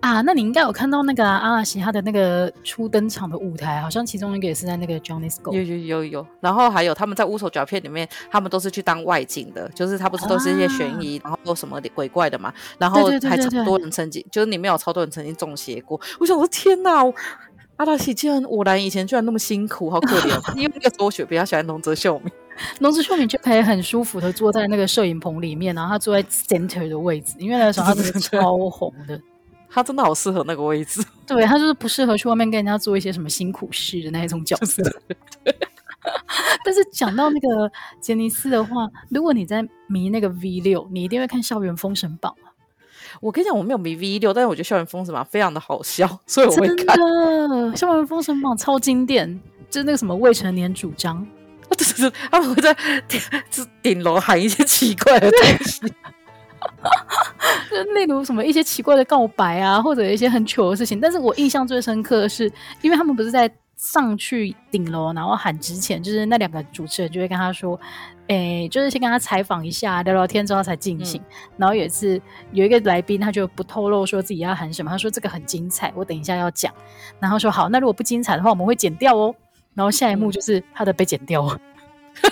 [0.00, 5.52] 啊，那你应该有看到那个阿拉西他的那个初登场的舞台，好像其中一个也是在那个 Johnny's Go。
[5.52, 16.00] 有有有有，然后还有他们在乌手脚片里面，他们都是去当外景的，就是他不是都是一些悬疑，啊、然后有什么鬼怪的嘛，然后还超多人曾经，就是里面有超多人曾经中邪过。
[16.20, 17.04] 我想说天哪，
[17.76, 20.30] 阿拉西竟然我来以前居然那么辛苦，好可怜。
[20.56, 22.30] 因为那个时候我比较喜欢龙泽秀明，
[22.78, 29.20] 龙泽秀明就可以很舒服的坐在那个摄影棚里面，然后他坐在 center 的位置，因为那个时候他真的超红的。
[29.78, 34.82] 他真的好适合那个位置， 对，他就是不适合去外面跟人家做一些什么辛苦事的那一种角色。
[36.64, 42.34] 但是讲到那个杰尼斯的话，如果你在迷那个 V 六，你一定会看《校园封神榜》。
[43.20, 46.96] 我跟你讲，我没有迷 V 六，但是我觉得《校园封神榜》非常的好笑，所以我会看。
[47.76, 51.24] 《校园封神榜》超经典，就是那个什么未成年主张，
[51.76, 52.74] 就是他们会在
[53.06, 53.20] 顶
[53.80, 55.80] 顶楼喊一些奇怪的东西。
[57.70, 61.00] 就例如什么一些奇怪的告白啊，或者一些很糗的事情。
[61.00, 62.50] 但是我印象最深刻的是，
[62.82, 67.78] 因为他们不是在上去顶楼然后喊之前，就是那两个主持人就会跟他说
[68.26, 71.20] ：“诶、欸，就是先跟他采访一下，聊聊天之后才进行。
[71.20, 71.24] 嗯”
[71.58, 72.20] 然后有一次
[72.52, 76.72] 有一个来宾，他就不透露说自己要喊什么，他说这个很精彩，我等一下要讲。
[77.20, 79.34] 然后说好，那如果不精彩的话，我们会剪掉哦。
[79.74, 81.54] 然后下一幕就是他的被剪掉了。
[81.54, 81.60] 嗯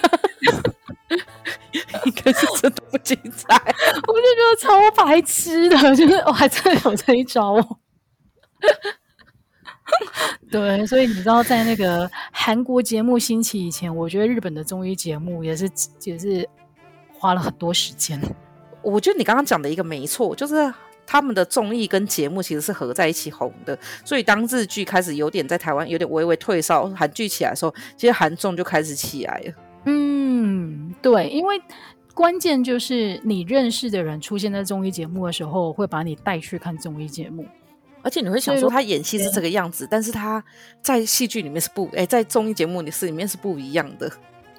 [2.05, 7.79] 应该是真的不精彩，我就觉得超白痴的， 就是我还真的有这一招哦。
[10.51, 15.70] 对，所以你知道，在那个韩国节目兴起以前，我觉得日本的综艺节目也是
[16.03, 16.49] 也是
[17.18, 18.20] 花了很多时间。
[18.83, 20.72] 我觉得你刚刚讲的一个没错，就是
[21.07, 23.78] 他们的综艺跟节目其实是合在一起红的。
[24.05, 29.53] 所以当日剧开始有点在台湾有点微微退烧，韩剧起来的时候，其实韩综就开始起来了。
[29.87, 31.61] 嗯，对，因为
[32.12, 37.47] 关键就是你认识的人出现在综艺节目的时候，会把你带去看综艺节目，
[38.03, 40.43] 而且你会想说他演戏是这个样子，但是他
[40.82, 44.11] 在戏剧里面是不，哎，在综艺节目里是里面是不一样的。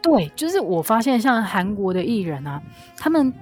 [0.02, 2.62] 对，就是我发现像韩国的艺人啊，
[2.96, 3.34] 他们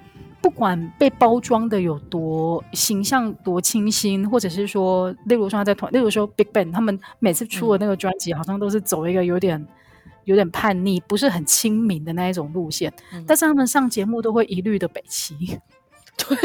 [0.41, 9.63] 不管被包装的有多形象、多清新，或者是说，例如说他在团，例如说 BigBang，他们每次出的那个专辑，好像都是走一个有点、
[10.25, 12.93] 有点叛逆，不是很亲民的那一种路线。
[13.13, 15.35] 嗯、但是他们上节目都会一律的北齐，
[16.17, 16.37] 对。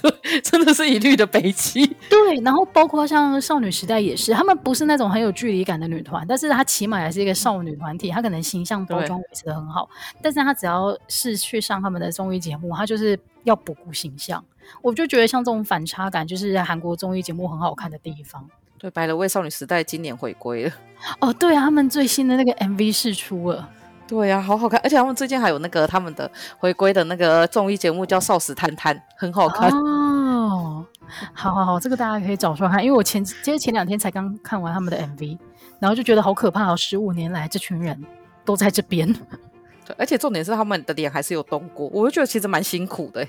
[0.00, 1.86] 对对，真的是一律的北齐。
[2.08, 9.88] 对，然后包括像少女时代也是，他们不是那种很有距离感的女团，但是她起码也是一个少女团体，她可能形象包装维持的很好。
[10.20, 14.44] 但是她只要是去上他们的综艺节目，她就是要不顾形象。
[14.82, 18.48] 我就觉得像这种反差感，就是韩国综艺节目很好看的地方。
[18.78, 20.72] 对，By the way，少女时代今年回归了。
[21.20, 23.68] 哦，对啊，他们最新的那个 MV 是出了。
[24.06, 30.86] 对呀、啊，好好看，而且他们最近还有那个他们的回归的那个综艺节目叫《少时探探》，很好看哦。
[31.32, 35.38] 好好好，这个大家可以找出来看，因为我前其实前两天才刚看完他们的 MV，
[35.78, 38.02] 然后就觉得好可怕哦，十五年来这群人
[38.44, 39.12] 都在这边。
[39.84, 43.26] 对，而且重点是他们的脸还是有动过，我就觉得其实蛮辛苦的，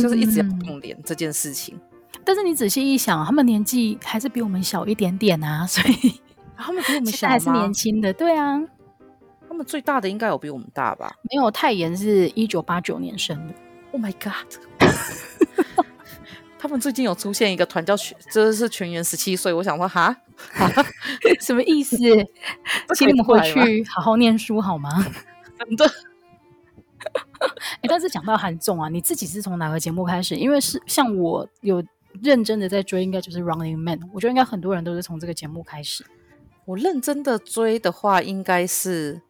[0.00, 1.95] 就是一直要动脸这件事情、嗯。
[2.26, 6.20] 但是你仔细一想，他们年纪还是比我们小一点点啊， 所以
[6.56, 8.60] 他们比我们小还是年轻的，对啊。
[9.48, 11.14] 他们最大的应该有比我们大吧？
[11.22, 13.54] 没有，泰妍是一九八九年生的。
[13.92, 14.34] Oh my god！
[16.58, 19.52] 他们最近有出现一个团叫全，这是全员十七岁。
[19.52, 20.14] 我想说，哈，
[21.40, 21.96] 什么意思？
[22.96, 25.06] 请你们回去好好念书好吗？
[25.58, 25.86] 真的。
[27.80, 30.34] 哎，但是讲到韩综啊，你自己是从哪个节目开始？
[30.34, 31.80] 因为是像我有
[32.22, 34.00] 认真的在追，应该就是 Running Man。
[34.12, 36.04] 我觉得应该很多人都是从这个节目开始。
[36.64, 39.22] 我认真的追的话，应该是。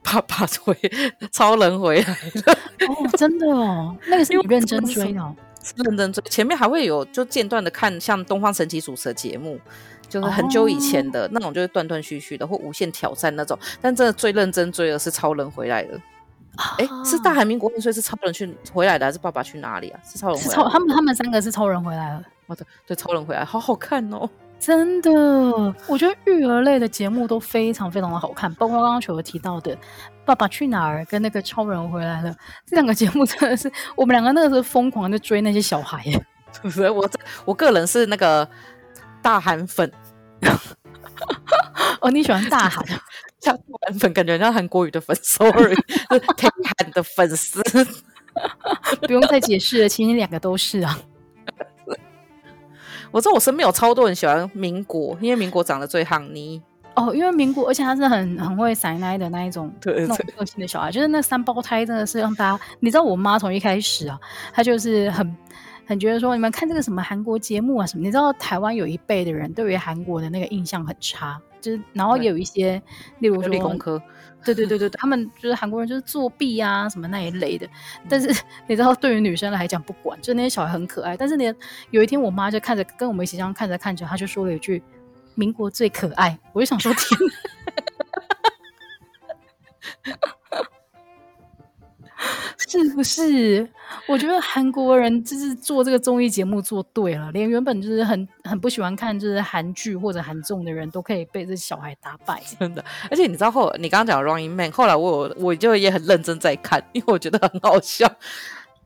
[0.02, 0.74] 爸爸回
[1.30, 2.58] 超人回来了
[2.88, 6.24] 哦，真的哦，那个是你认真追哦，是认真追。
[6.30, 9.60] 前面还会有就间断的看，像东方神奇主持的节目，
[10.08, 13.58] 就是很久以前的、哦、那种，就是断断续续的或无限挑战那种。
[13.82, 16.00] 但真的最认真追的是超人回来了。
[16.78, 20.00] 哎、啊，是大韩民国，所以是超人去回来的，还是爸爸去哪里啊？
[20.04, 22.22] 是超人回来，他们他们三个是超人回来了。
[22.46, 24.28] 哦，对对，超人回来，好好看哦。
[24.58, 25.10] 真的，
[25.86, 29.74] 我觉得育儿类的节目都非常非常的好看，包括刚刚球球提到的
[30.26, 32.30] 《爸爸去哪儿》跟那个《超人回来了》
[32.66, 36.26] 这两个节目，真的是我们两个那个时候疯狂的追那些小孩耶。
[36.70, 37.08] 所以我
[37.46, 38.46] 我个人是那个
[39.22, 39.90] 大韩粉。
[42.02, 42.84] 哦，你喜欢大韩？
[43.40, 47.62] 像大韩粉，感觉像韩国语的粉， sorry，是挺韩的粉丝。
[49.02, 50.98] 不用再解释了，其实你两个都是啊。
[53.10, 56.62] 我知道我身边有超多人喜欢民国，因为民国长得最夯妮
[56.94, 64.18] 哦，因为民国，而且他是很很会塞奶的那一种，对，对，对，那种个性的小孩，就是那三胞胎真的是让大家，你知道我妈从一开始啊，
[64.52, 65.36] 她就是很
[65.86, 72.82] 很觉得说，你们看这个什么韩国节目啊什么，你知道台湾有一辈的人对于韩国的那个印象很差，就是然后也有一些，
[73.18, 74.02] 例如说理工科。
[74.42, 77.68] 对对对对，他们就是韩国人，就是作弊啊什么那一类的。
[78.08, 78.26] 但是
[78.66, 81.14] 你知道，对于女生来讲不管，就那些小孩很可爱。
[81.14, 81.54] 但是呢，
[81.90, 84.82] 有一天我妈就看着跟我们一起这样看着看着，她就说了一句
[85.36, 87.20] ：“民国最可爱。”我就想说天
[90.06, 90.16] 哪。
[92.68, 93.68] 是不是？
[94.06, 102.84] 我觉得韩国人就是做这个综艺节目做对了，连原本就是很很不喜欢看就是韩剧或者韩综的人都可以被这小孩打败，真的。
[103.10, 108.10] 而且你知道后，你刚刚讲的 Running Man，后来我有我就也很认真在看，因为我觉得很好笑。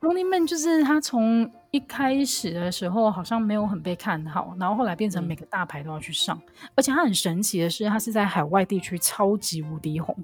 [0.01, 10.15] Running Man 就是他从一开始的时候好像没有很被看好，然后后来变成每个大牌都要去上，嗯、而且他很神奇的是，他是在海外地区超级无敌红。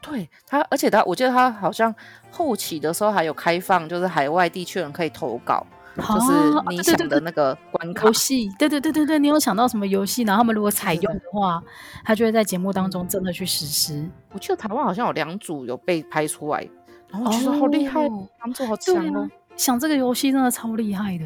[0.00, 1.94] 对他，而且他，我记得他好像
[2.30, 5.64] 后期的时候还有开放，就是海外地区人可以投稿，
[5.96, 6.32] 啊、就是
[6.70, 8.48] 你想的那个关卡游戏。
[8.58, 10.22] 对对对对对，你有想到什么游戏？
[10.22, 11.62] 然后他们如果采用的话，
[12.04, 14.08] 他就会在节目当中真的去实施。
[14.32, 16.66] 我记得台湾好像有两组有被拍出来，
[17.08, 19.28] 然后我觉得好厉害，哦、他们做好强哦、啊。
[19.56, 21.24] 想这个游戏真的超厉害的，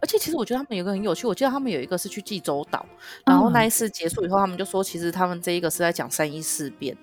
[0.00, 2.86] 而且其实我觉得他们有个很有趣，我记得他们有一个是去济州岛，
[3.26, 6.96] 然后那一次结束以后，他们就说，其实他们这一个是在讲三一事变。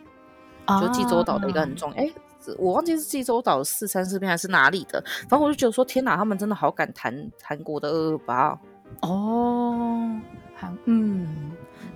[0.82, 2.11] 就济州岛的一个很重要，哎、啊，
[2.57, 8.59] 我忘记是济州岛四三四边还是哪里的，反正我就觉得说，天哪，他们真的好敢谈韩国的二二八
[9.01, 10.09] 哦，
[10.55, 11.51] 韩，嗯，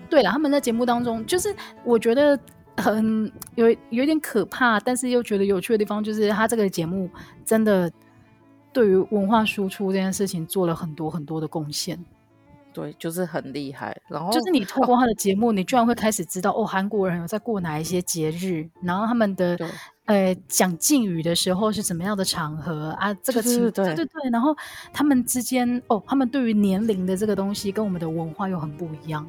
[0.10, 1.54] 对了，他们在节目当中，就是
[1.84, 2.40] 我觉得
[2.78, 7.10] 很有有点可怕，但是又觉得有趣的地方，就是他这个节目
[7.46, 7.92] 真的
[8.72, 11.98] 对于文化输出这件事情做了很多很多的贡献。
[12.74, 13.96] 对，就是很厉害。
[14.08, 19.58] 然后就是你透过他的节目，哦、你居然会开始知道哦，韩国人有在过哪一些节日，然后他们的
[20.06, 23.14] 呃讲敬语的时候是怎么样的场合啊？
[23.16, 24.56] 这个情对对对，然后
[24.92, 29.28] 他们之间哦，他们对于年龄的这个东西跟我们的文化又很不一样，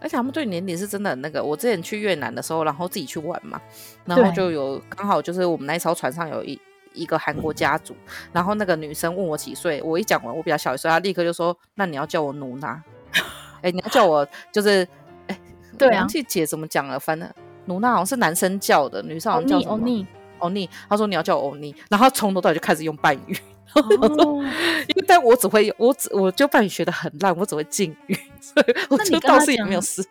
[0.00, 1.42] 而且他们对年龄是真的很那个。
[1.42, 3.60] 我之前去越南的时候，然后自己去玩嘛，
[4.04, 6.60] 然后就有刚好就是我们那艘船上有一
[6.94, 7.94] 一个韩国家族，
[8.32, 12.82] 然后那个女生问我几岁，我一讲完我比较小一岁，她立刻就说：“那你要叫我努娜。
[13.60, 14.86] ”哎，你要叫我就是
[15.26, 15.38] 哎，
[15.76, 16.98] 对啊，这姐怎么讲了？
[16.98, 17.28] 反正
[17.66, 20.06] 努娜好像是男生叫的，女生好像叫欧尼
[20.38, 20.68] 欧尼。
[20.88, 23.36] 她说你要叫我欧尼，然后从头到尾就开始用半语。
[23.74, 24.42] 哦，
[24.88, 30.04] 因为但我只会我只我就半语学的很烂，我只会敬语， 所以我就倒是也没有事。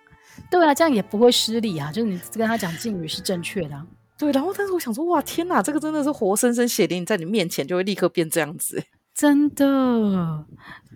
[0.49, 3.85] 对啊，这样也不会失礼啊，就是你跟他讲敬语是正确的啊。
[4.17, 8.81] 对，然后但是我想说，哇，天哪，这个真的是活生生血淋在你面前就会立刻变这样子，
[9.13, 10.45] 真的。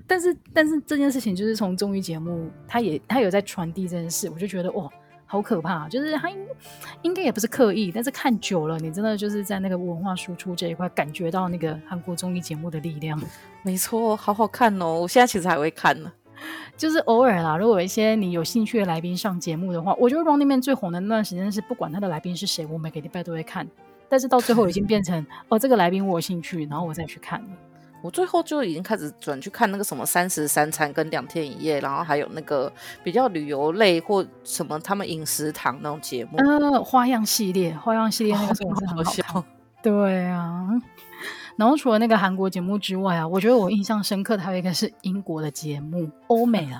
[0.07, 4.89] 但是但是这件事情就是从综艺节目，他也他有在传递这件事，我就觉得哇。
[5.29, 6.37] 好可怕，就是他应
[7.01, 13.21] 应该也不是刻意，但是看久了，你真的就是在那个文化输出这一块，感觉到那个韩国综艺节目的力量。
[13.61, 15.01] 没错，好好看哦！
[15.01, 16.09] 我现在其实还会看呢，
[16.75, 17.57] 就是偶尔啦。
[17.57, 23.67] 如果有一些你有兴趣的来宾上节目的话，我觉得 Running Man 最红的那段时间是，不管他的来宾是谁，我每个礼拜都会看。
[24.09, 27.43] 但是到最后已经变成 哦，这个来宾我有兴趣，然后我再去看。
[28.03, 32.71] 我最后就已经开始转去看那个什么三十三餐跟两天一夜，然后还有那个
[33.03, 36.37] 比较旅游类或什么他们饮食堂那种节目。
[36.37, 39.03] 呃，花样系列，花样系列那个是很好看。
[39.03, 39.45] 好笑。
[39.81, 40.69] 对啊，
[41.57, 46.79] 然后除了那个韩国节目之外啊，我觉得我印象深刻的还有一个是英国的节目，欧美啊。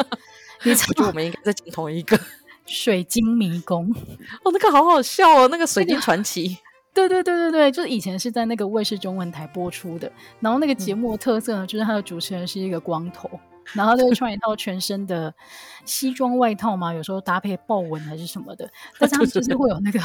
[0.63, 2.17] 你猜，我觉得我们应该在讲同一个
[2.65, 3.93] 水晶迷宫。
[4.45, 6.57] 哦，那个好好笑哦，那个水晶传奇。
[6.93, 13.30] 对对对对对，就是以前是在那个卫视中文台播出的，然后那个节目的特色呢，嗯、就是它的主持人是一个光头，
[13.73, 15.32] 然后他就会穿一套全身的
[15.86, 18.67] 西装外套嘛，有时候搭配豹纹还是什么的，
[18.97, 19.99] 但是他就是会有那个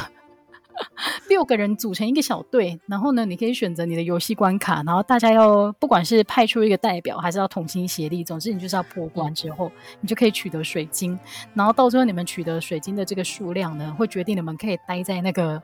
[1.29, 9.70] 六个人组成一个小队，然后呢，你可以选择你的游戏关卡，然后大家要不管是派出一个代表，还是要同心协力，总之你就是要破关之后，
[10.01, 11.18] 你就可以取得水晶，
[11.55, 15.62] 然后到最后你们取得水晶的这个数量呢，会决定你们可以待在那个。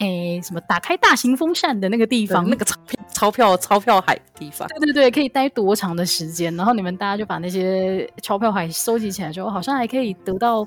[0.00, 6.54] 诶，什么打开大型风扇的那个地方，那个钞票钞票钞票海的地方，对对对，可以待多长的时间？
[6.54, 10.64] 然后你们大家就把那些钞票海收集起来之后，好像还可以得到，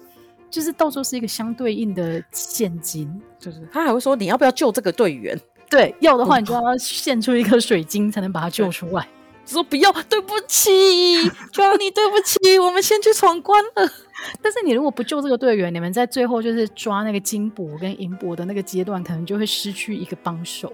[0.51, 5.39] 就是到时候是一个相对应的现金，就是他还会说你要不要救这个队员？
[5.69, 9.07] 对，要的话你就要献出一颗水晶才能把他救出来。
[9.43, 10.69] 说不要，对不起
[11.51, 13.91] ，Johnny，对不起，我们先去闯关了。
[14.41, 20.71] 但是你如果不救这个队员，你们在最后就是抓那个金箔跟银箔的那个阶段，可能就会失去一个帮手。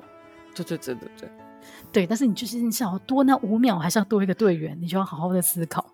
[0.54, 1.30] 对对对对对，
[1.92, 2.08] 对。
[2.08, 5.86] 但是你就是你想要多那五秒，还是要多一个队员，你就要好好的思考。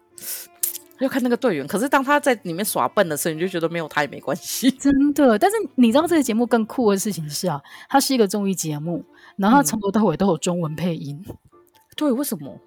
[1.04, 4.70] 要看那个队员，可是当他在里面耍笨的时候，你就觉得没有他也没关系。
[4.72, 9.04] 真的，但是你知道这个节目更酷的事情是啊，它是一个综艺节目，
[9.38, 11.24] 然后从头到尾都有中文配音。
[11.28, 11.36] 嗯、
[11.96, 12.60] 对，为什么？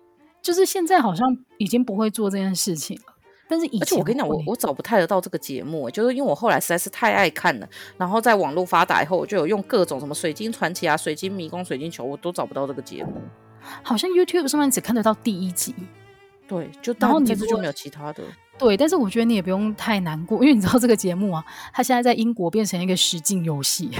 [0.43, 1.27] 就是现在好像
[1.59, 3.15] 已经不会做这件事情了。
[3.49, 13.13] 但是以前，而且我跟你讲，我我找不太得到这个节目，就是因为我后来实在是太爱看了，然后在网络发达以后，我就有用各种什么水晶传奇啊、水晶迷宫、水晶球，我都找不到这个节目。
[13.83, 15.75] 好像 YouTube 上面只看得到第一集，
[16.47, 18.23] 对，就然后你这就没有其他的。
[18.59, 23.91] 对，但是我觉得你也不用太难过，因为你知道这个节目啊，它现在在英国变成一个实境游戏，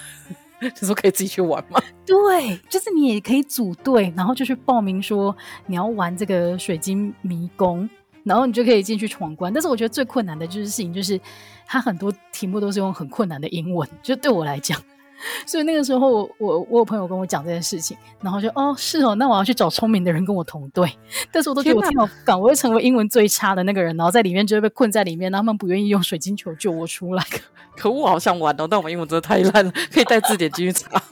[0.60, 1.80] 就是说可以自己去玩吗？
[2.06, 5.36] 对，就是你也可以组队，然后就去报名说
[5.66, 7.88] 你要玩这个水晶迷宫。
[8.22, 11.18] 然后你就可以进去闯关，但是我觉得最困难的就是事情，就是
[11.66, 14.78] 它很多题目都是用很困难的英文，就对我来讲，
[15.46, 20.90] 所以那个时候我我，我有朋友跟我讲这件事情，然后就哦是哦，那我要去找聪明的人跟我同队，
[21.30, 27.24] 但是我都觉得我天好赶，我会成为英文最差的那个人，然后在里面就会被困在里面，然后他们不愿意用水晶球救我出来。
[27.76, 31.02] 可恶，好想玩哦，但我们英文真的太烂了，可以带字典进去查。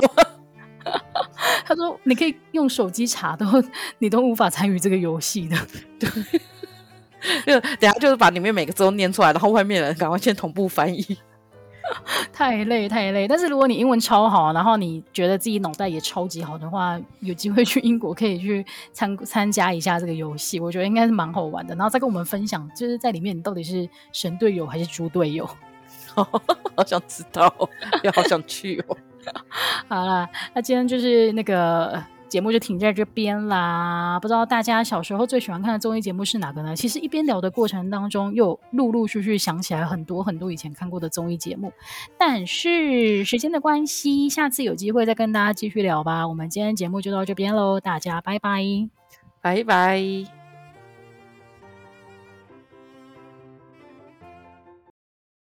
[1.65, 3.45] 他说你可以用手机查都，
[3.99, 5.57] 你都无法参与这个游戏的，
[5.99, 6.09] 对。
[7.45, 11.05] 就等下就是把里面每个字都念出来，然后外面人赶快先同步翻译。
[12.33, 21.75] 太累太累，但是如果你英文超好，然后你觉得自己脑袋也超级好的话，有机会去英国可以去参参加一下这个游戏，我觉得应该是蛮好玩的。
[21.75, 25.49] 然后再跟我们分享，就是在里面你到底是神队友还是猪队友？
[26.15, 27.53] 好想知道，
[28.03, 28.97] 也好想去哦。
[29.89, 32.03] 好啦，那今天就是那个。
[32.29, 36.77] 节目就停在这边啦，不知道大家小时候最喜欢看的综艺节目是哪个呢？
[36.77, 41.73] 其实一边聊的过程当中，又陆陆续续想起来很多很多以前看过的综艺节目。
[42.19, 46.29] 但是时间的关系，下次有机会再跟大家继续聊吧。
[46.29, 48.63] 我们今天节目就到这边喽，大家拜拜，
[49.41, 50.38] 拜拜。